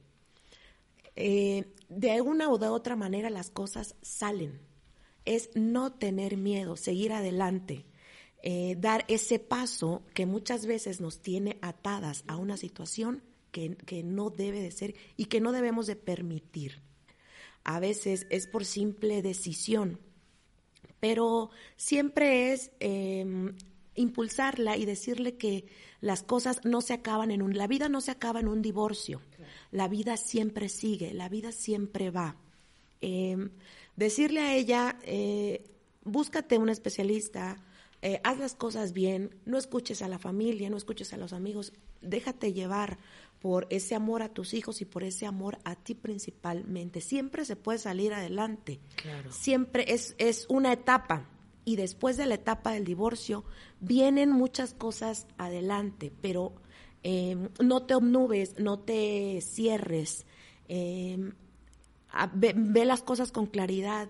Eh, 1.15 1.73
de 1.89 2.21
una 2.21 2.49
o 2.49 2.57
de 2.57 2.67
otra 2.67 2.95
manera 2.95 3.29
las 3.29 3.49
cosas 3.49 3.95
salen 4.01 4.70
es 5.25 5.49
no 5.55 5.93
tener 5.93 6.37
miedo, 6.37 6.75
seguir 6.75 7.13
adelante, 7.13 7.85
eh, 8.43 8.75
dar 8.79 9.05
ese 9.07 9.39
paso 9.39 10.01
que 10.13 10.25
muchas 10.25 10.65
veces 10.65 10.99
nos 10.99 11.19
tiene 11.21 11.57
atadas 11.61 12.23
a 12.27 12.37
una 12.37 12.57
situación 12.57 13.23
que, 13.51 14.03
no 14.03 14.29
debe 14.29 14.61
de 14.61 14.71
ser 14.71 14.95
y 15.17 15.25
que 15.25 15.41
no 15.41 15.51
debemos 15.51 15.87
de 15.87 15.95
permitir. 15.95 16.81
A 17.63 17.79
veces 17.79 18.25
es 18.29 18.47
por 18.47 18.65
simple 18.65 19.21
decisión, 19.21 19.99
pero 20.99 21.51
siempre 21.75 22.53
es 22.53 22.71
em, 22.79 23.55
impulsarla 23.95 24.77
y 24.77 24.85
decirle 24.85 25.37
que 25.37 25.65
las 25.99 26.23
cosas 26.23 26.61
no 26.63 26.81
se 26.81 26.93
acaban 26.93 27.29
en 27.29 27.41
un, 27.41 27.55
la 27.57 27.67
vida 27.67 27.89
no 27.89 28.01
se 28.01 28.11
acaba 28.11 28.39
en 28.39 28.47
un 28.47 28.61
divorcio, 28.61 29.21
la 29.69 29.87
vida 29.87 30.17
siempre 30.17 30.69
sigue, 30.69 31.13
la 31.13 31.29
vida 31.29 31.51
siempre 31.51 32.09
va. 32.09 32.37
Em, 33.01 33.51
decirle 34.01 34.41
a 34.41 34.55
ella, 34.55 34.97
eh, 35.03 35.63
búscate 36.03 36.57
un 36.57 36.69
especialista, 36.69 37.63
eh, 38.01 38.19
haz 38.23 38.39
las 38.39 38.55
cosas 38.55 38.93
bien, 38.93 39.35
no 39.45 39.59
escuches 39.59 40.01
a 40.01 40.07
la 40.07 40.17
familia, 40.17 40.71
no 40.71 40.77
escuches 40.77 41.13
a 41.13 41.17
los 41.17 41.33
amigos, 41.33 41.71
déjate 42.01 42.51
llevar 42.51 42.97
por 43.39 43.67
ese 43.69 43.93
amor 43.93 44.23
a 44.23 44.29
tus 44.29 44.55
hijos 44.55 44.81
y 44.81 44.85
por 44.85 45.03
ese 45.03 45.27
amor 45.27 45.59
a 45.65 45.75
ti 45.75 45.93
principalmente. 45.93 46.99
Siempre 46.99 47.45
se 47.45 47.55
puede 47.55 47.77
salir 47.77 48.13
adelante. 48.13 48.79
Siempre 49.29 49.85
es, 49.87 50.15
es 50.17 50.47
una 50.49 50.73
etapa. 50.73 51.27
Y 51.63 51.75
después 51.75 52.17
de 52.17 52.25
la 52.25 52.35
etapa 52.35 52.71
del 52.71 52.85
divorcio 52.85 53.43
vienen 53.79 54.31
muchas 54.31 54.73
cosas 54.73 55.27
adelante, 55.37 56.11
pero 56.21 56.53
em, 57.03 57.49
no 57.59 57.83
te 57.83 57.93
obnubes, 57.93 58.57
no 58.57 58.79
te 58.79 59.41
cierres. 59.41 60.25
Em, 60.67 61.33
ve, 62.33 62.85
las 62.85 63.03
cosas 63.03 63.31
con 63.31 63.45
claridad, 63.45 64.09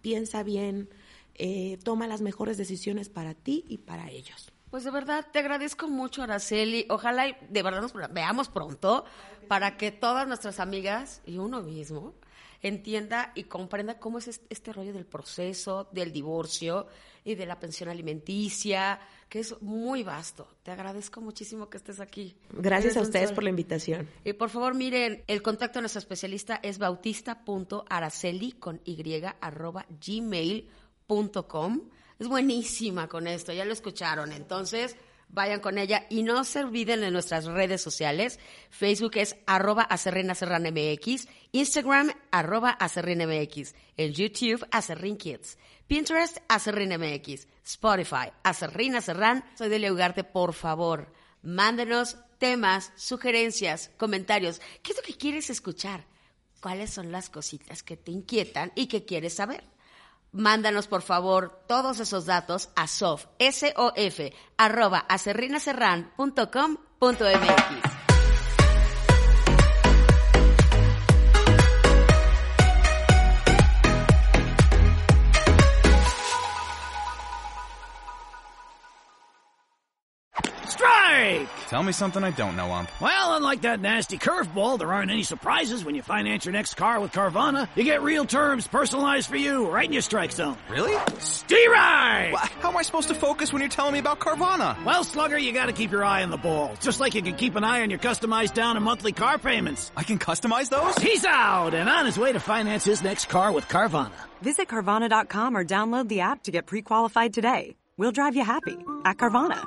piensa 0.00 0.42
bien, 0.42 0.88
eh, 1.34 1.78
toma 1.82 2.06
las 2.06 2.20
mejores 2.20 2.56
decisiones 2.56 3.08
para 3.08 3.34
ti 3.34 3.64
y 3.68 3.78
para 3.78 4.10
ellos. 4.10 4.52
Pues 4.70 4.84
de 4.84 4.90
verdad, 4.90 5.26
te 5.32 5.38
agradezco 5.38 5.88
mucho, 5.88 6.22
Araceli. 6.22 6.86
Ojalá 6.90 7.28
y 7.28 7.36
de 7.48 7.62
verdad 7.62 7.80
nos 7.80 7.92
veamos 8.12 8.48
pronto 8.48 9.04
para 9.48 9.76
que 9.76 9.92
todas 9.92 10.26
nuestras 10.26 10.60
amigas 10.60 11.22
y 11.24 11.38
uno 11.38 11.62
mismo 11.62 12.14
entienda 12.62 13.32
y 13.34 13.44
comprenda 13.44 13.98
cómo 13.98 14.18
es 14.18 14.40
este 14.48 14.72
rollo 14.72 14.92
del 14.92 15.06
proceso, 15.06 15.88
del 15.92 16.12
divorcio 16.12 16.86
y 17.24 17.34
de 17.34 17.46
la 17.46 17.58
pensión 17.58 17.88
alimenticia, 17.88 19.00
que 19.28 19.40
es 19.40 19.60
muy 19.62 20.02
vasto. 20.02 20.48
Te 20.62 20.70
agradezco 20.70 21.20
muchísimo 21.20 21.68
que 21.68 21.76
estés 21.76 22.00
aquí. 22.00 22.36
Gracias 22.50 22.96
a 22.96 23.00
ustedes 23.02 23.32
por 23.32 23.44
la 23.44 23.50
invitación. 23.50 24.08
Y 24.24 24.32
por 24.32 24.50
favor, 24.50 24.74
miren, 24.74 25.24
el 25.26 25.42
contacto 25.42 25.78
de 25.78 25.82
nuestra 25.82 25.98
especialista 26.00 26.60
es 26.62 26.78
bautista.araceli 26.78 28.52
con 28.52 28.80
y 28.84 29.22
arroba 29.40 29.86
gmail.com. 30.04 31.80
Es 32.18 32.28
buenísima 32.28 33.08
con 33.08 33.26
esto, 33.26 33.52
ya 33.52 33.64
lo 33.64 33.72
escucharon. 33.72 34.32
Entonces, 34.32 34.96
vayan 35.28 35.60
con 35.60 35.78
ella 35.78 36.06
y 36.08 36.22
no 36.22 36.44
se 36.44 36.60
olviden 36.60 37.00
de 37.00 37.10
nuestras 37.10 37.44
redes 37.44 37.82
sociales. 37.82 38.38
Facebook 38.70 39.12
es 39.16 39.36
arroba 39.46 39.88
MX, 39.90 41.28
Instagram 41.52 42.12
arroba 42.30 42.70
acerrinmx, 42.70 43.74
en 43.96 44.12
YouTube 44.12 44.66
acerrin 44.70 45.16
kids, 45.16 45.58
Pinterest 45.86 46.38
acerrinmx, 46.48 47.46
Spotify 47.64 48.30
acerrin 48.42 48.96
acerran. 48.96 49.44
Soy 49.56 49.68
Delia 49.68 49.92
Ugarte, 49.92 50.24
por 50.24 50.54
favor, 50.54 51.12
mándenos 51.42 52.16
temas, 52.38 52.92
sugerencias, 52.96 53.90
comentarios. 53.96 54.60
¿Qué 54.82 54.92
es 54.92 54.98
lo 54.98 55.02
que 55.02 55.16
quieres 55.16 55.50
escuchar? 55.50 56.06
¿Cuáles 56.60 56.90
son 56.90 57.12
las 57.12 57.30
cositas 57.30 57.82
que 57.82 57.96
te 57.96 58.10
inquietan 58.10 58.72
y 58.74 58.86
que 58.86 59.04
quieres 59.04 59.34
saber? 59.34 59.75
Mándanos 60.36 60.86
por 60.86 61.02
favor 61.02 61.62
todos 61.66 62.00
esos 62.00 62.26
datos 62.26 62.68
a 62.76 62.86
sof, 62.86 63.26
S-O-F, 63.38 64.32
arroba 64.56 65.06
acerrinaserran.com.mx. 81.26 81.68
Tell 81.68 81.82
me 81.82 81.92
something 81.92 82.22
I 82.24 82.30
don't 82.30 82.56
know, 82.56 82.72
Ump. 82.72 82.90
Well, 83.00 83.36
unlike 83.36 83.62
that 83.62 83.80
nasty 83.80 84.18
curveball, 84.18 84.78
there 84.78 84.92
aren't 84.92 85.10
any 85.10 85.22
surprises 85.22 85.84
when 85.84 85.94
you 85.94 86.02
finance 86.02 86.44
your 86.44 86.52
next 86.52 86.74
car 86.74 87.00
with 87.00 87.12
Carvana. 87.12 87.68
You 87.74 87.84
get 87.84 88.02
real 88.02 88.24
terms 88.24 88.66
personalized 88.66 89.28
for 89.28 89.36
you 89.36 89.68
right 89.68 89.86
in 89.86 89.92
your 89.92 90.02
strike 90.02 90.32
zone. 90.32 90.56
Really? 90.70 90.94
Steer 91.18 91.70
well, 91.72 92.36
How 92.60 92.70
am 92.70 92.76
I 92.76 92.82
supposed 92.82 93.08
to 93.08 93.14
focus 93.14 93.52
when 93.52 93.60
you're 93.60 93.68
telling 93.68 93.92
me 93.92 93.98
about 93.98 94.20
Carvana? 94.20 94.82
Well, 94.84 95.04
Slugger, 95.04 95.38
you 95.38 95.52
gotta 95.52 95.72
keep 95.72 95.90
your 95.90 96.04
eye 96.04 96.22
on 96.22 96.30
the 96.30 96.36
ball. 96.36 96.74
Just 96.80 97.00
like 97.00 97.14
you 97.14 97.22
can 97.22 97.34
keep 97.34 97.56
an 97.56 97.64
eye 97.64 97.82
on 97.82 97.90
your 97.90 97.98
customized 97.98 98.54
down 98.54 98.76
and 98.76 98.84
monthly 98.84 99.12
car 99.12 99.38
payments. 99.38 99.90
I 99.96 100.02
can 100.02 100.18
customize 100.18 100.68
those? 100.68 100.96
He's 100.96 101.24
out 101.24 101.74
and 101.74 101.88
on 101.88 102.06
his 102.06 102.18
way 102.18 102.32
to 102.32 102.40
finance 102.40 102.84
his 102.84 103.02
next 103.02 103.28
car 103.28 103.52
with 103.52 103.68
Carvana. 103.68 104.12
Visit 104.42 104.68
Carvana.com 104.68 105.56
or 105.56 105.64
download 105.64 106.08
the 106.08 106.20
app 106.20 106.44
to 106.44 106.50
get 106.50 106.66
pre-qualified 106.66 107.32
today. 107.32 107.76
We'll 107.96 108.12
drive 108.12 108.36
you 108.36 108.44
happy 108.44 108.76
at 109.04 109.16
Carvana. 109.16 109.64